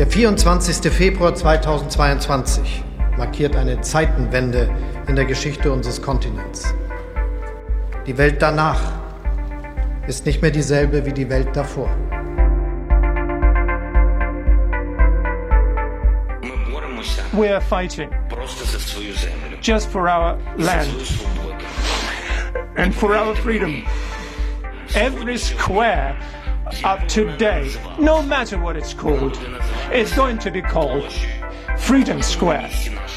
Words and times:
Der 0.00 0.06
24. 0.06 0.90
Februar 0.90 1.34
2022 1.34 2.82
markiert 3.18 3.54
eine 3.54 3.82
Zeitenwende 3.82 4.74
in 5.06 5.14
der 5.14 5.26
Geschichte 5.26 5.70
unseres 5.70 6.00
Kontinents. 6.00 6.74
Die 8.06 8.16
Welt 8.16 8.40
danach 8.40 8.80
ist 10.06 10.24
nicht 10.24 10.40
mehr 10.40 10.52
dieselbe 10.52 11.04
wie 11.04 11.12
die 11.12 11.28
Welt 11.28 11.54
davor. 11.54 11.94
We 17.32 17.52
are 17.52 17.60
fighting 17.60 18.08
just 19.60 19.90
for 19.90 20.08
our 20.08 20.38
land 20.56 20.88
and 22.76 22.94
for 22.94 23.10
our 23.10 23.36
freedom. 23.36 23.82
Every 24.94 25.36
square 25.36 26.16
of 26.84 27.06
today, 27.06 27.70
no 27.98 28.22
matter 28.22 28.56
what 28.56 28.76
it's 28.76 28.94
called, 28.94 29.38
is 29.92 30.12
going 30.12 30.38
to 30.38 30.52
be 30.52 30.62
called 30.62 31.12
Freedom 31.78 32.22
Square 32.22 32.70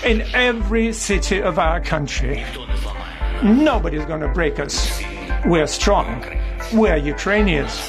in 0.04 0.24
every 0.34 0.92
city 0.92 1.40
of 1.40 1.60
our 1.60 1.80
country. 1.80 2.44
Nobody's 3.44 4.06
going 4.06 4.22
to 4.22 4.28
break 4.28 4.60
us. 4.60 5.00
We're 5.46 5.68
strong. 5.68 6.26
We're 6.74 6.98
Ukrainians. 6.98 7.80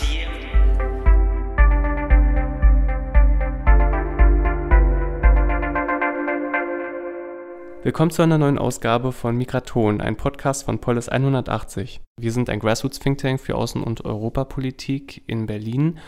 Willkommen 7.83 8.11
zu 8.11 8.23
einer 8.23 8.39
neuen 8.39 8.59
Ausgabe 8.59 9.13
von 9.13 9.37
Migraton, 9.37 10.01
ein 10.01 10.17
Podcast 10.17 10.65
von 10.65 10.79
Polis 10.79 11.09
180. 11.09 12.01
Wir 12.19 12.33
sind 12.33 12.51
ein 12.51 12.59
Grassroots 12.59 12.99
Think 12.99 13.19
Tank 13.19 13.41
für 13.41 13.57
Außen- 13.57 13.83
und 13.83 14.05
Europapolitik 14.05 15.23
in 15.27 15.47
Berlin, 15.47 15.99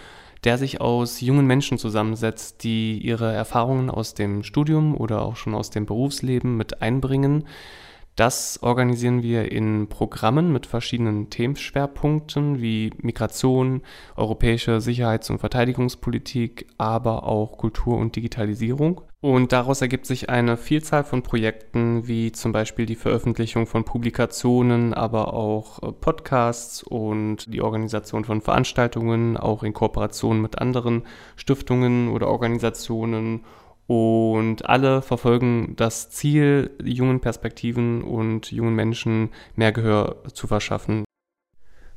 der 0.46 0.59
sich 0.59 0.80
aus 0.80 1.20
jungen 1.20 1.45
Menschen 1.45 1.77
zusammensetzt, 1.77 2.62
die 2.62 2.98
ihre 2.98 3.32
Erfahrungen 3.32 3.90
aus 3.90 4.15
dem 4.15 4.45
Studium 4.45 4.96
oder 4.96 5.23
auch 5.23 5.34
schon 5.34 5.57
aus 5.57 5.71
dem 5.71 5.87
Berufsleben 5.87 6.57
mit 6.57 6.80
einbringen. 6.82 7.48
Das 8.15 8.62
organisieren 8.62 9.24
wir 9.24 9.51
in 9.51 9.88
Programmen 9.88 10.52
mit 10.52 10.66
verschiedenen 10.66 11.30
Themenschwerpunkten 11.30 12.62
wie 12.62 12.93
Migration, 13.02 13.82
europäische 14.15 14.80
Sicherheits- 14.80 15.30
und 15.30 15.40
Verteidigungspolitik, 15.40 16.68
aber 16.78 17.24
auch 17.24 17.59
Kultur 17.59 17.99
und 17.99 18.15
Digitalisierung. 18.15 19.01
Und 19.27 19.51
daraus 19.51 19.82
ergibt 19.82 20.07
sich 20.07 20.30
eine 20.30 20.57
Vielzahl 20.57 21.02
von 21.02 21.23
Projekten, 21.23 22.07
wie 22.07 22.30
zum 22.30 22.52
Beispiel 22.52 22.87
die 22.87 22.95
Veröffentlichung 22.95 23.66
von 23.66 23.83
Publikationen, 23.83 24.95
aber 24.95 25.35
auch 25.35 25.83
äh, 25.83 25.91
Podcasts 25.91 26.85
und 26.85 27.52
die 27.52 27.60
Organisation 27.60 28.24
von 28.24 28.41
Veranstaltungen, 28.41 29.37
auch 29.37 29.65
in 29.65 29.73
Kooperation 29.73 30.41
mit 30.41 30.59
anderen 30.59 31.02
Stiftungen 31.35 32.09
oder 32.10 32.29
Organisationen. 32.29 33.45
Und 33.88 34.68
alle 34.68 35.02
verfolgen 35.02 35.74
das 35.74 36.09
Ziel, 36.09 36.71
jungen 36.85 37.18
Perspektiven 37.18 38.05
und 38.05 38.52
jungen 38.52 38.77
Menschen 38.77 39.30
mehr 39.57 39.73
Gehör 39.73 40.23
zu 40.35 40.46
verschaffen. 40.46 41.05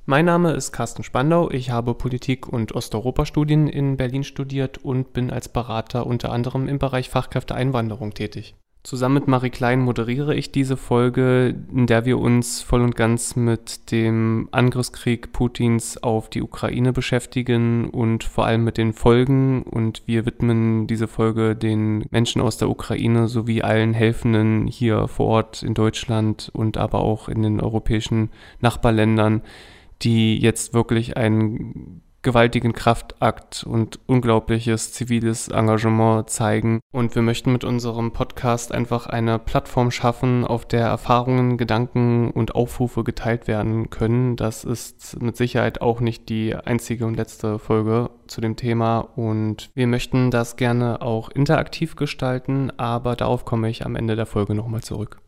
Mein 0.09 0.25
Name 0.25 0.53
ist 0.53 0.71
Carsten 0.71 1.03
Spandau. 1.03 1.51
Ich 1.51 1.69
habe 1.69 1.93
Politik- 1.93 2.47
und 2.47 2.71
Osteuropa-Studien 2.71 3.67
in 3.67 3.95
Berlin 3.95 4.23
studiert 4.23 4.79
und 4.79 5.13
bin 5.13 5.29
als 5.29 5.49
Berater 5.49 6.07
unter 6.07 6.31
anderem 6.31 6.67
im 6.67 6.79
Bereich 6.79 7.11
Fachkräfteeinwanderung 7.11 8.15
tätig. 8.15 8.55
Zusammen 8.81 9.13
mit 9.13 9.27
Marie 9.27 9.51
Klein 9.51 9.81
moderiere 9.81 10.33
ich 10.33 10.51
diese 10.51 10.77
Folge, 10.77 11.53
in 11.71 11.85
der 11.85 12.05
wir 12.05 12.17
uns 12.17 12.63
voll 12.63 12.81
und 12.81 12.95
ganz 12.95 13.35
mit 13.35 13.91
dem 13.91 14.49
Angriffskrieg 14.51 15.31
Putins 15.31 16.01
auf 16.01 16.27
die 16.31 16.41
Ukraine 16.41 16.91
beschäftigen 16.91 17.91
und 17.91 18.23
vor 18.23 18.47
allem 18.47 18.63
mit 18.63 18.79
den 18.79 18.93
Folgen. 18.93 19.61
Und 19.61 20.01
wir 20.07 20.25
widmen 20.25 20.87
diese 20.87 21.07
Folge 21.07 21.55
den 21.55 22.05
Menschen 22.09 22.41
aus 22.41 22.57
der 22.57 22.71
Ukraine 22.71 23.27
sowie 23.27 23.61
allen 23.61 23.93
Helfenden 23.93 24.65
hier 24.65 25.07
vor 25.07 25.27
Ort 25.27 25.61
in 25.61 25.75
Deutschland 25.75 26.49
und 26.51 26.77
aber 26.77 27.01
auch 27.01 27.29
in 27.29 27.43
den 27.43 27.61
europäischen 27.61 28.31
Nachbarländern, 28.59 29.43
die 30.01 30.39
jetzt 30.39 30.73
wirklich 30.73 31.17
einen 31.17 32.01
gewaltigen 32.21 32.73
Kraftakt 32.73 33.63
und 33.63 33.99
unglaubliches 34.05 34.91
ziviles 34.91 35.47
Engagement 35.47 36.29
zeigen. 36.29 36.81
Und 36.91 37.15
wir 37.15 37.21
möchten 37.21 37.51
mit 37.51 37.63
unserem 37.63 38.11
Podcast 38.11 38.73
einfach 38.73 39.07
eine 39.07 39.39
Plattform 39.39 39.91
schaffen, 39.91 40.45
auf 40.45 40.65
der 40.65 40.85
Erfahrungen, 40.85 41.57
Gedanken 41.57 42.31
und 42.31 42.55
Aufrufe 42.55 43.03
geteilt 43.03 43.47
werden 43.47 43.89
können. 43.89 44.35
Das 44.35 44.63
ist 44.65 45.21
mit 45.21 45.37
Sicherheit 45.37 45.81
auch 45.81 46.01
nicht 46.01 46.29
die 46.29 46.55
einzige 46.55 47.05
und 47.05 47.15
letzte 47.15 47.57
Folge 47.57 48.09
zu 48.27 48.41
dem 48.41 48.55
Thema. 48.55 48.99
Und 48.99 49.69
wir 49.73 49.87
möchten 49.87 50.29
das 50.29 50.57
gerne 50.57 51.01
auch 51.01 51.29
interaktiv 51.29 51.95
gestalten, 51.95 52.71
aber 52.77 53.15
darauf 53.15 53.45
komme 53.45 53.69
ich 53.69 53.85
am 53.85 53.95
Ende 53.95 54.15
der 54.15 54.25
Folge 54.25 54.55
nochmal 54.55 54.81
zurück. 54.81 55.21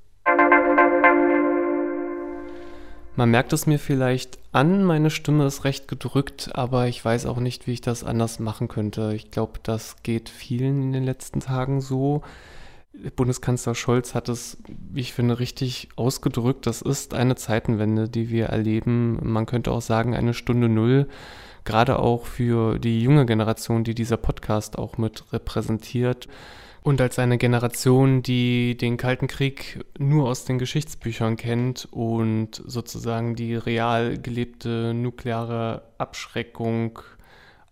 Man 3.16 3.30
merkt 3.30 3.52
es 3.52 3.68
mir 3.68 3.78
vielleicht 3.78 4.40
an, 4.54 4.86
meine 4.86 5.10
Stimme 5.10 5.46
ist 5.46 5.66
recht 5.66 5.88
gedrückt, 5.88 6.52
aber 6.54 6.88
ich 6.88 7.04
weiß 7.04 7.26
auch 7.26 7.40
nicht, 7.40 7.68
wie 7.68 7.74
ich 7.74 7.82
das 7.82 8.04
anders 8.06 8.40
machen 8.40 8.70
könnte. 8.70 9.14
Ich 9.14 9.32
glaube, 9.32 9.60
das 9.64 9.98
geht 10.02 10.30
vielen 10.30 10.82
in 10.82 10.94
den 10.94 11.04
letzten 11.04 11.42
Tagen 11.42 11.82
so. 11.82 12.22
Bundeskanzler 13.16 13.76
Scholz 13.76 14.16
hat 14.16 14.30
es, 14.30 14.58
wie 14.68 15.02
ich 15.02 15.14
finde, 15.14 15.40
richtig 15.40 15.90
ausgedrückt. 15.96 16.68
Das 16.68 16.82
ist 16.82 17.14
eine 17.14 17.36
Zeitenwende, 17.36 18.10
die 18.10 18.30
wir 18.30 18.48
erleben. 18.48 19.20
Man 19.22 19.46
könnte 19.46 19.72
auch 19.72 19.82
sagen, 19.82 20.16
eine 20.16 20.34
Stunde 20.34 20.70
Null. 20.70 21.08
Gerade 21.64 22.00
auch 22.00 22.26
für 22.26 22.80
die 22.80 23.02
junge 23.02 23.26
Generation, 23.26 23.84
die 23.84 23.96
dieser 23.96 24.18
Podcast 24.18 24.78
auch 24.78 24.98
mit 24.98 25.32
repräsentiert. 25.32 26.28
Und 26.84 27.00
als 27.00 27.20
eine 27.20 27.38
Generation, 27.38 28.24
die 28.24 28.76
den 28.76 28.98
Kalten 28.98 29.28
Krieg 29.28 29.86
nur 30.00 30.28
aus 30.30 30.46
den 30.46 30.58
Geschichtsbüchern 30.58 31.38
kennt 31.38 31.88
und 31.92 32.62
sozusagen 32.66 33.36
die 33.36 33.54
real 33.56 34.18
gelebte 34.18 34.94
nukleare 34.96 35.84
Abschreckung 36.00 37.00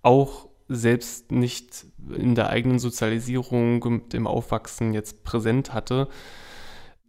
auch 0.03 0.47
selbst 0.67 1.31
nicht 1.31 1.87
in 2.15 2.35
der 2.35 2.49
eigenen 2.49 2.77
Sozialisierung 2.77 3.81
und 3.81 4.13
im 4.13 4.27
Aufwachsen 4.27 4.93
jetzt 4.93 5.23
präsent 5.23 5.73
hatte, 5.73 6.07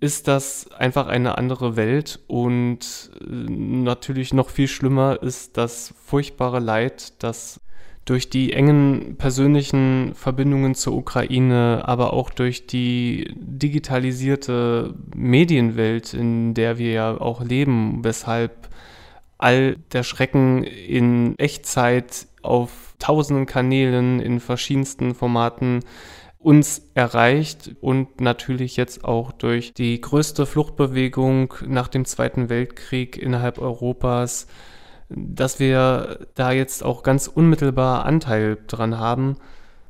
ist 0.01 0.29
das 0.29 0.73
einfach 0.73 1.07
eine 1.07 1.37
andere 1.37 1.77
Welt 1.77 2.21
und 2.27 3.11
äh, 3.21 3.27
natürlich 3.27 4.33
noch 4.33 4.49
viel 4.49 4.69
schlimmer 4.69 5.23
ist 5.23 5.59
das 5.59 5.95
furchtbare 6.03 6.59
Leid, 6.59 7.23
das 7.23 7.61
durch 8.11 8.29
die 8.29 8.53
engen 8.55 9.15
persönlichen 9.19 10.17
Verbindungen 10.17 10.75
zur 10.75 10.95
Ukraine, 10.95 11.83
aber 11.85 12.13
auch 12.13 12.31
durch 12.31 12.67
die 12.67 13.33
digitalisierte 13.37 14.95
Medienwelt, 15.15 16.13
in 16.13 16.53
der 16.53 16.77
wir 16.77 16.91
ja 16.91 17.21
auch 17.21 17.41
leben, 17.41 18.03
weshalb 18.03 18.69
all 19.39 19.77
der 19.93 20.03
Schrecken 20.03 20.65
in 20.65 21.39
Echtzeit 21.39 22.27
auf 22.43 22.95
tausenden 22.99 23.47
Kanälen 23.47 24.19
in 24.19 24.41
verschiedensten 24.41 25.15
Formaten 25.15 25.85
uns 26.41 26.83
erreicht 26.95 27.77
und 27.81 28.21
natürlich 28.21 28.77
jetzt 28.77 29.05
auch 29.05 29.31
durch 29.31 29.73
die 29.73 30.01
größte 30.01 30.47
Fluchtbewegung 30.47 31.55
nach 31.65 31.87
dem 31.87 32.05
Zweiten 32.05 32.49
Weltkrieg 32.49 33.17
innerhalb 33.17 33.59
Europas 33.59 34.49
dass 35.11 35.59
wir 35.59 36.27
da 36.35 36.53
jetzt 36.53 36.85
auch 36.85 37.03
ganz 37.03 37.27
unmittelbar 37.27 38.05
Anteil 38.07 38.59
dran 38.67 38.99
haben. 38.99 39.37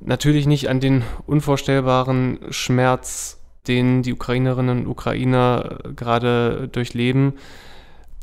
Natürlich 0.00 0.46
nicht 0.46 0.68
an 0.68 0.80
den 0.80 1.02
unvorstellbaren 1.26 2.38
Schmerz, 2.50 3.38
den 3.68 4.02
die 4.02 4.14
Ukrainerinnen 4.14 4.80
und 4.80 4.86
Ukrainer 4.86 5.78
gerade 5.94 6.68
durchleben, 6.68 7.34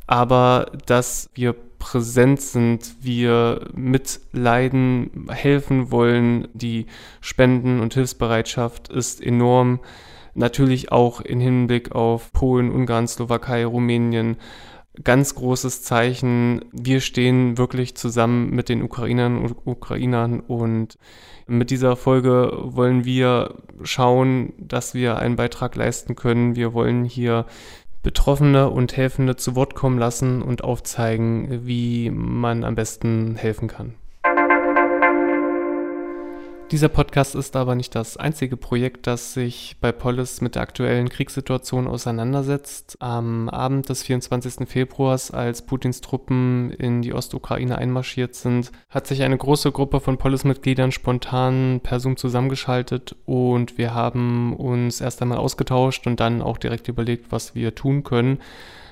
aber 0.07 0.71
dass 0.87 1.29
wir 1.35 1.55
präsent 1.77 2.41
sind, 2.41 2.95
wir 3.01 3.67
mitleiden, 3.75 5.27
helfen 5.29 5.91
wollen. 5.91 6.47
Die 6.53 6.87
Spenden- 7.21 7.79
und 7.79 7.93
Hilfsbereitschaft 7.93 8.89
ist 8.89 9.21
enorm. 9.21 9.79
Natürlich 10.33 10.91
auch 10.91 11.21
im 11.21 11.39
Hinblick 11.39 11.91
auf 11.93 12.31
Polen, 12.33 12.71
Ungarn, 12.71 13.07
Slowakei, 13.07 13.65
Rumänien 13.65 14.37
ganz 15.03 15.35
großes 15.35 15.83
Zeichen. 15.83 16.65
Wir 16.71 17.01
stehen 17.01 17.57
wirklich 17.57 17.95
zusammen 17.95 18.49
mit 18.51 18.69
den 18.69 18.81
Ukrainern 18.81 19.37
und 19.37 19.55
Ukrainern 19.65 20.39
und 20.39 20.97
mit 21.47 21.69
dieser 21.69 21.95
Folge 21.95 22.51
wollen 22.61 23.05
wir 23.05 23.55
schauen, 23.83 24.53
dass 24.57 24.93
wir 24.93 25.17
einen 25.17 25.37
Beitrag 25.37 25.75
leisten 25.75 26.15
können. 26.15 26.55
Wir 26.55 26.73
wollen 26.73 27.05
hier 27.05 27.45
Betroffene 28.03 28.69
und 28.69 28.95
Helfende 28.95 29.35
zu 29.35 29.55
Wort 29.55 29.75
kommen 29.75 29.97
lassen 29.97 30.41
und 30.41 30.63
aufzeigen, 30.63 31.65
wie 31.65 32.09
man 32.09 32.63
am 32.63 32.75
besten 32.75 33.35
helfen 33.35 33.67
kann. 33.67 33.95
Dieser 36.69 36.89
Podcast 36.89 37.33
ist 37.33 37.55
aber 37.55 37.75
nicht 37.75 37.95
das 37.95 38.17
einzige 38.17 38.57
Projekt, 38.57 39.07
das 39.07 39.33
sich 39.33 39.77
bei 39.79 39.93
Polis 39.93 40.41
mit 40.41 40.55
der 40.55 40.63
aktuellen 40.63 41.07
Kriegssituation 41.07 41.87
auseinandersetzt. 41.87 42.97
Am 42.99 43.47
Abend 43.47 43.87
des 43.87 44.03
24. 44.03 44.67
Februars, 44.67 45.31
als 45.31 45.61
Putins 45.65 46.01
Truppen 46.01 46.71
in 46.71 47.01
die 47.01 47.13
Ostukraine 47.13 47.77
einmarschiert 47.77 48.35
sind, 48.35 48.73
hat 48.89 49.07
sich 49.07 49.23
eine 49.23 49.37
große 49.37 49.71
Gruppe 49.71 50.01
von 50.01 50.17
Polis-Mitgliedern 50.17 50.91
spontan 50.91 51.79
per 51.81 52.01
Zoom 52.01 52.17
zusammengeschaltet 52.17 53.15
und 53.25 53.77
wir 53.77 53.93
haben 53.93 54.53
uns 54.53 54.99
erst 54.99 55.21
einmal 55.21 55.37
ausgetauscht 55.37 56.05
und 56.05 56.19
dann 56.19 56.41
auch 56.41 56.57
direkt 56.57 56.89
überlegt, 56.89 57.31
was 57.31 57.55
wir 57.55 57.75
tun 57.75 58.03
können. 58.03 58.39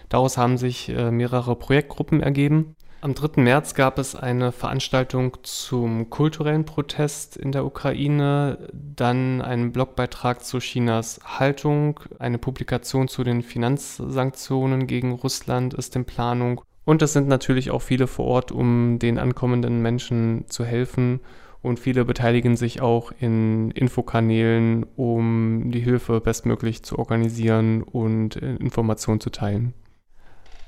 Daraus 0.07 0.38
haben 0.38 0.57
sich 0.57 0.88
äh, 0.88 1.12
mehrere 1.12 1.57
Projektgruppen 1.57 2.21
ergeben. 2.21 2.78
Am 3.01 3.13
3. 3.13 3.42
März 3.42 3.75
gab 3.75 4.00
es 4.00 4.15
eine 4.15 4.51
Veranstaltung 4.51 5.38
zum 5.44 6.09
kulturellen 6.09 6.65
Protest 6.65 7.38
in 7.38 7.51
der 7.51 7.65
Ukraine, 7.65 8.69
dann 8.74 9.42
einen 9.42 9.71
Blogbeitrag 9.71 10.44
zu 10.44 10.57
Chinas 10.59 11.19
Haltung, 11.24 12.00
eine 12.18 12.39
Publikation 12.39 13.07
zu 13.07 13.24
den 13.24 13.44
Finanzsanktionen 13.44 14.88
gegen 14.88 15.12
Russland 15.12 15.75
ist 15.75 15.95
in 15.95 16.06
Planung 16.06 16.62
und 16.86 17.01
es 17.01 17.13
sind 17.13 17.27
natürlich 17.27 17.71
auch 17.71 17.81
viele 17.81 18.07
vor 18.07 18.25
Ort, 18.25 18.51
um 18.51 19.00
den 19.00 19.18
ankommenden 19.18 19.81
Menschen 19.81 20.45
zu 20.47 20.63
helfen 20.63 21.19
und 21.63 21.80
viele 21.80 22.06
beteiligen 22.06 22.56
sich 22.56 22.81
auch 22.81 23.12
in 23.19 23.71
Infokanälen, 23.71 24.86
um 24.95 25.71
die 25.71 25.80
Hilfe 25.80 26.21
bestmöglich 26.21 26.83
zu 26.83 27.00
organisieren 27.00 27.81
und 27.81 28.36
äh, 28.36 28.56
Informationen 28.57 29.19
zu 29.19 29.31
teilen. 29.31 29.74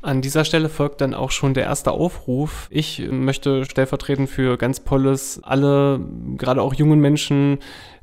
An 0.08 0.22
dieser 0.22 0.46
Stelle 0.46 0.70
folgt 0.70 1.02
dann 1.02 1.14
auch 1.14 1.32
schon 1.32 1.54
der 1.54 1.66
erste 1.66 1.92
Aufruf. 1.92 2.70
Ich 2.72 3.06
möchte 3.12 3.66
stellvertretend 3.66 4.30
für 4.30 4.56
ganz 4.56 4.80
Polles 4.80 5.42
alle, 5.44 6.00
gerade 6.38 6.62
auch 6.62 6.74
jungen 6.74 7.02
Menschen, 7.02 7.58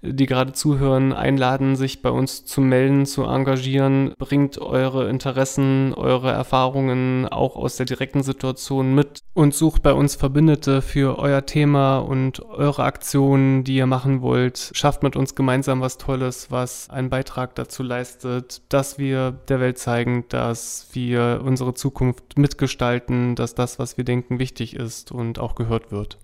die 0.05 0.27
gerade 0.27 0.53
zuhören, 0.53 1.13
einladen, 1.13 1.77
sich 1.77 2.03
bei 2.03 2.11
uns 2.11 2.45
zu 2.45 2.61
melden, 2.61 3.07
zu 3.07 3.25
engagieren. 3.25 4.15
Bringt 4.19 4.59
eure 4.59 5.09
Interessen, 5.09 5.95
eure 5.95 6.31
Erfahrungen 6.31 7.27
auch 7.29 7.57
aus 7.57 7.77
der 7.77 7.87
direkten 7.87 8.23
Situation 8.23 8.95
mit 8.95 9.21
und 9.35 9.55
sucht 9.55 9.83
bei 9.83 9.93
uns 9.93 10.15
Verbündete 10.15 10.83
für 10.83 11.19
euer 11.19 11.47
Thema 11.47 11.99
und 11.99 12.41
eure 12.43 12.85
Aktionen, 12.85 13.65
die 13.65 13.77
ihr 13.77 13.87
machen 13.87 14.23
wollt. 14.23 14.71
Schafft 14.75 15.03
mit 15.03 15.17
uns 15.17 15.35
gemeinsam 15.35 15.81
was 15.81 15.99
Tolles, 15.99 16.51
was 16.51 16.91
einen 16.91 17.11
Beitrag 17.11 17.55
dazu 17.55 17.83
leistet, 17.83 18.63
dass 18.69 18.99
wir 18.99 19.33
der 19.33 19.61
Welt 19.61 19.79
zeigen, 19.79 20.25
dass 20.29 20.89
wir 20.93 21.43
unsere 21.45 21.75
Zukunft 21.75 22.39
mitgestalten, 22.39 23.35
dass 23.35 23.55
das, 23.55 23.79
was 23.79 23.97
wir 23.97 24.05
denken, 24.05 24.39
wichtig 24.39 24.77
ist 24.77 25.13
und 25.13 25.39
auch 25.39 25.55
gehört 25.55 25.91
wird. 25.91 26.19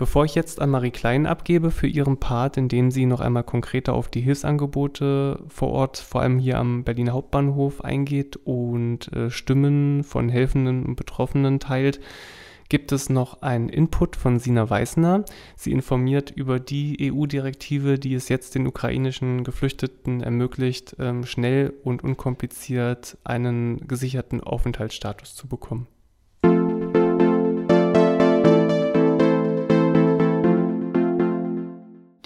Bevor 0.00 0.24
ich 0.24 0.34
jetzt 0.34 0.62
an 0.62 0.70
Marie 0.70 0.92
Klein 0.92 1.26
abgebe 1.26 1.70
für 1.70 1.86
ihren 1.86 2.16
Part, 2.16 2.56
in 2.56 2.68
dem 2.68 2.90
sie 2.90 3.04
noch 3.04 3.20
einmal 3.20 3.44
konkreter 3.44 3.92
auf 3.92 4.08
die 4.08 4.22
Hilfsangebote 4.22 5.44
vor 5.48 5.68
Ort, 5.68 5.98
vor 5.98 6.22
allem 6.22 6.38
hier 6.38 6.56
am 6.56 6.84
Berliner 6.84 7.12
Hauptbahnhof 7.12 7.84
eingeht 7.84 8.36
und 8.44 9.12
äh, 9.12 9.28
Stimmen 9.30 10.02
von 10.02 10.30
Helfenden 10.30 10.86
und 10.86 10.96
Betroffenen 10.96 11.60
teilt, 11.60 12.00
gibt 12.70 12.92
es 12.92 13.10
noch 13.10 13.42
einen 13.42 13.68
Input 13.68 14.16
von 14.16 14.38
Sina 14.38 14.70
Weißner. 14.70 15.26
Sie 15.54 15.70
informiert 15.70 16.30
über 16.30 16.60
die 16.60 17.12
EU-Direktive, 17.12 17.98
die 17.98 18.14
es 18.14 18.30
jetzt 18.30 18.54
den 18.54 18.66
ukrainischen 18.66 19.44
Geflüchteten 19.44 20.22
ermöglicht, 20.22 20.96
ähm, 20.98 21.26
schnell 21.26 21.74
und 21.84 22.02
unkompliziert 22.02 23.18
einen 23.22 23.86
gesicherten 23.86 24.40
Aufenthaltsstatus 24.40 25.34
zu 25.34 25.46
bekommen. 25.46 25.88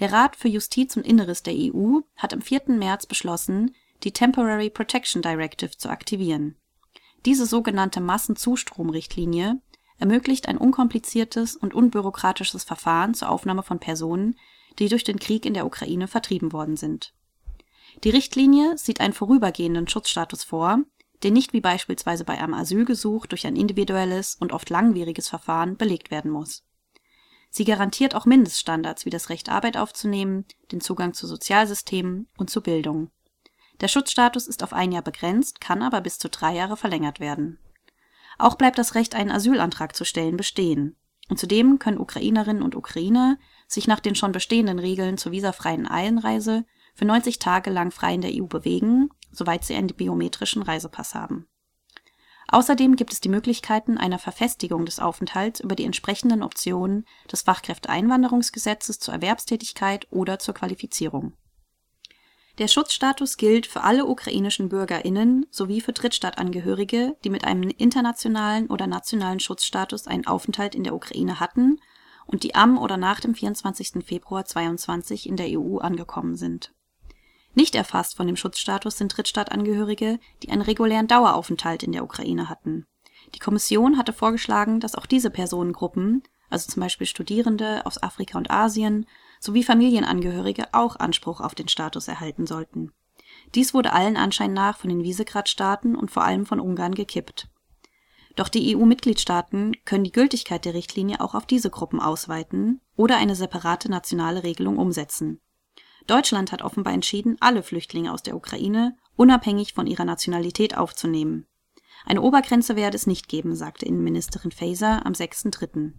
Der 0.04 0.12
Rat 0.12 0.36
für 0.36 0.48
Justiz 0.48 0.98
und 0.98 1.06
Inneres 1.06 1.42
der 1.42 1.54
EU 1.56 2.00
hat 2.16 2.34
am 2.34 2.42
4. 2.42 2.64
März 2.66 3.06
beschlossen, 3.06 3.74
die 4.02 4.12
Temporary 4.12 4.68
Protection 4.68 5.22
Directive 5.22 5.78
zu 5.78 5.88
aktivieren. 5.88 6.56
Diese 7.24 7.46
sogenannte 7.46 8.02
Massenzustromrichtlinie 8.02 9.62
ermöglicht 9.98 10.46
ein 10.46 10.58
unkompliziertes 10.58 11.56
und 11.56 11.72
unbürokratisches 11.72 12.64
Verfahren 12.64 13.14
zur 13.14 13.30
Aufnahme 13.30 13.62
von 13.62 13.78
Personen, 13.78 14.38
die 14.78 14.90
durch 14.90 15.04
den 15.04 15.18
Krieg 15.18 15.46
in 15.46 15.54
der 15.54 15.64
Ukraine 15.64 16.06
vertrieben 16.06 16.52
worden 16.52 16.76
sind. 16.76 17.14
Die 18.04 18.10
Richtlinie 18.10 18.76
sieht 18.76 19.00
einen 19.00 19.14
vorübergehenden 19.14 19.88
Schutzstatus 19.88 20.44
vor, 20.44 20.80
der 21.22 21.30
nicht 21.30 21.54
wie 21.54 21.62
beispielsweise 21.62 22.26
bei 22.26 22.38
einem 22.38 22.52
Asylgesuch 22.52 23.24
durch 23.24 23.46
ein 23.46 23.56
individuelles 23.56 24.34
und 24.34 24.52
oft 24.52 24.68
langwieriges 24.68 25.30
Verfahren 25.30 25.78
belegt 25.78 26.10
werden 26.10 26.30
muss 26.30 26.62
Sie 27.56 27.64
garantiert 27.64 28.16
auch 28.16 28.24
Mindeststandards 28.26 29.04
wie 29.04 29.10
das 29.10 29.28
Recht, 29.28 29.48
Arbeit 29.48 29.76
aufzunehmen, 29.76 30.44
den 30.72 30.80
Zugang 30.80 31.14
zu 31.14 31.28
Sozialsystemen 31.28 32.26
und 32.36 32.50
zu 32.50 32.60
Bildung. 32.60 33.12
Der 33.80 33.86
Schutzstatus 33.86 34.48
ist 34.48 34.64
auf 34.64 34.72
ein 34.72 34.90
Jahr 34.90 35.04
begrenzt, 35.04 35.60
kann 35.60 35.80
aber 35.80 36.00
bis 36.00 36.18
zu 36.18 36.28
drei 36.28 36.56
Jahre 36.56 36.76
verlängert 36.76 37.20
werden. 37.20 37.60
Auch 38.38 38.56
bleibt 38.56 38.76
das 38.76 38.96
Recht, 38.96 39.14
einen 39.14 39.30
Asylantrag 39.30 39.94
zu 39.94 40.04
stellen, 40.04 40.36
bestehen. 40.36 40.96
Und 41.28 41.38
zudem 41.38 41.78
können 41.78 42.00
Ukrainerinnen 42.00 42.60
und 42.60 42.74
Ukrainer 42.74 43.38
sich 43.68 43.86
nach 43.86 44.00
den 44.00 44.16
schon 44.16 44.32
bestehenden 44.32 44.80
Regeln 44.80 45.16
zur 45.16 45.30
visafreien 45.30 45.86
Einreise 45.86 46.64
für 46.96 47.04
90 47.04 47.38
Tage 47.38 47.70
lang 47.70 47.92
frei 47.92 48.14
in 48.14 48.20
der 48.20 48.32
EU 48.34 48.46
bewegen, 48.46 49.10
soweit 49.30 49.62
sie 49.64 49.76
einen 49.76 49.86
biometrischen 49.86 50.62
Reisepass 50.62 51.14
haben 51.14 51.46
Außerdem 52.48 52.96
gibt 52.96 53.12
es 53.12 53.20
die 53.20 53.28
Möglichkeiten 53.28 53.96
einer 53.98 54.18
Verfestigung 54.18 54.84
des 54.84 55.00
Aufenthalts 55.00 55.60
über 55.60 55.74
die 55.74 55.84
entsprechenden 55.84 56.42
Optionen 56.42 57.06
des 57.30 57.42
Fachkräfteeinwanderungsgesetzes 57.42 58.98
zur 58.98 59.14
Erwerbstätigkeit 59.14 60.06
oder 60.10 60.38
zur 60.38 60.54
Qualifizierung. 60.54 61.32
Der 62.58 62.68
Schutzstatus 62.68 63.36
gilt 63.36 63.66
für 63.66 63.82
alle 63.82 64.06
ukrainischen 64.06 64.68
BürgerInnen 64.68 65.46
sowie 65.50 65.80
für 65.80 65.92
Drittstaatangehörige, 65.92 67.16
die 67.24 67.30
mit 67.30 67.44
einem 67.44 67.68
internationalen 67.70 68.68
oder 68.68 68.86
nationalen 68.86 69.40
Schutzstatus 69.40 70.06
einen 70.06 70.26
Aufenthalt 70.26 70.76
in 70.76 70.84
der 70.84 70.94
Ukraine 70.94 71.40
hatten 71.40 71.80
und 72.26 72.44
die 72.44 72.54
am 72.54 72.78
oder 72.78 72.96
nach 72.96 73.18
dem 73.20 73.34
24. 73.34 74.04
Februar 74.04 74.44
2022 74.44 75.28
in 75.28 75.36
der 75.36 75.58
EU 75.58 75.78
angekommen 75.78 76.36
sind 76.36 76.73
nicht 77.54 77.74
erfasst 77.76 78.16
von 78.16 78.26
dem 78.26 78.36
Schutzstatus 78.36 78.98
sind 78.98 79.16
Drittstaatangehörige, 79.16 80.18
die 80.42 80.50
einen 80.50 80.62
regulären 80.62 81.06
Daueraufenthalt 81.06 81.82
in 81.82 81.92
der 81.92 82.04
Ukraine 82.04 82.48
hatten. 82.48 82.86
Die 83.34 83.38
Kommission 83.38 83.96
hatte 83.96 84.12
vorgeschlagen, 84.12 84.80
dass 84.80 84.96
auch 84.96 85.06
diese 85.06 85.30
Personengruppen, 85.30 86.22
also 86.50 86.70
zum 86.70 86.80
Beispiel 86.80 87.06
Studierende 87.06 87.86
aus 87.86 88.02
Afrika 88.02 88.38
und 88.38 88.50
Asien, 88.50 89.06
sowie 89.40 89.62
Familienangehörige 89.62 90.72
auch 90.72 90.96
Anspruch 90.96 91.40
auf 91.40 91.54
den 91.54 91.68
Status 91.68 92.08
erhalten 92.08 92.46
sollten. 92.46 92.92
Dies 93.54 93.72
wurde 93.72 93.92
allen 93.92 94.16
Anschein 94.16 94.52
nach 94.52 94.78
von 94.78 94.90
den 94.90 95.02
Visegrad-Staaten 95.02 95.94
und 95.96 96.10
vor 96.10 96.24
allem 96.24 96.46
von 96.46 96.60
Ungarn 96.60 96.94
gekippt. 96.94 97.48
Doch 98.36 98.48
die 98.48 98.76
EU-Mitgliedstaaten 98.76 99.76
können 99.84 100.04
die 100.04 100.12
Gültigkeit 100.12 100.64
der 100.64 100.74
Richtlinie 100.74 101.20
auch 101.20 101.34
auf 101.34 101.46
diese 101.46 101.70
Gruppen 101.70 102.00
ausweiten 102.00 102.80
oder 102.96 103.16
eine 103.16 103.36
separate 103.36 103.88
nationale 103.88 104.42
Regelung 104.42 104.76
umsetzen 104.76 105.40
Deutschland 106.06 106.52
hat 106.52 106.62
offenbar 106.62 106.92
entschieden, 106.92 107.36
alle 107.40 107.62
Flüchtlinge 107.62 108.12
aus 108.12 108.22
der 108.22 108.36
Ukraine 108.36 108.96
unabhängig 109.16 109.72
von 109.72 109.86
ihrer 109.86 110.04
Nationalität 110.04 110.76
aufzunehmen. 110.76 111.46
Eine 112.04 112.20
Obergrenze 112.20 112.76
werde 112.76 112.96
es 112.96 113.06
nicht 113.06 113.28
geben, 113.28 113.54
sagte 113.54 113.86
Innenministerin 113.86 114.50
Faeser 114.50 115.06
am 115.06 115.14
6.3. 115.14 115.92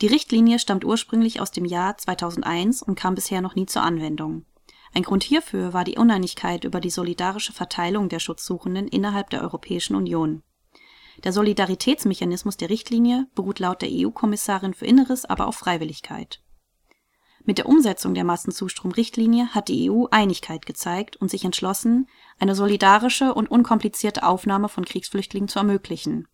Die 0.00 0.06
Richtlinie 0.06 0.58
stammt 0.58 0.84
ursprünglich 0.84 1.40
aus 1.40 1.50
dem 1.50 1.64
Jahr 1.64 1.96
2001 1.96 2.82
und 2.82 2.94
kam 2.96 3.14
bisher 3.14 3.40
noch 3.40 3.56
nie 3.56 3.66
zur 3.66 3.82
Anwendung. 3.82 4.44
Ein 4.94 5.02
Grund 5.02 5.24
hierfür 5.24 5.72
war 5.72 5.84
die 5.84 5.96
Uneinigkeit 5.96 6.64
über 6.64 6.80
die 6.80 6.90
solidarische 6.90 7.52
Verteilung 7.52 8.08
der 8.08 8.20
Schutzsuchenden 8.20 8.86
innerhalb 8.86 9.30
der 9.30 9.42
Europäischen 9.42 9.96
Union. 9.96 10.42
Der 11.24 11.32
Solidaritätsmechanismus 11.32 12.56
der 12.56 12.70
Richtlinie 12.70 13.26
beruht 13.34 13.58
laut 13.58 13.82
der 13.82 13.88
EU-Kommissarin 13.90 14.74
für 14.74 14.86
Inneres 14.86 15.24
aber 15.24 15.48
auf 15.48 15.56
Freiwilligkeit 15.56 16.42
mit 17.46 17.58
der 17.58 17.66
Umsetzung 17.66 18.12
der 18.12 18.24
Massenzustromrichtlinie 18.24 19.54
hat 19.54 19.68
die 19.68 19.88
EU 19.90 20.06
Einigkeit 20.10 20.66
gezeigt 20.66 21.16
und 21.16 21.30
sich 21.30 21.44
entschlossen, 21.44 22.08
eine 22.40 22.56
solidarische 22.56 23.32
und 23.32 23.50
unkomplizierte 23.50 24.24
Aufnahme 24.24 24.68
von 24.68 24.84
Kriegsflüchtlingen 24.84 25.48
zu 25.48 25.60
ermöglichen. 25.60 26.26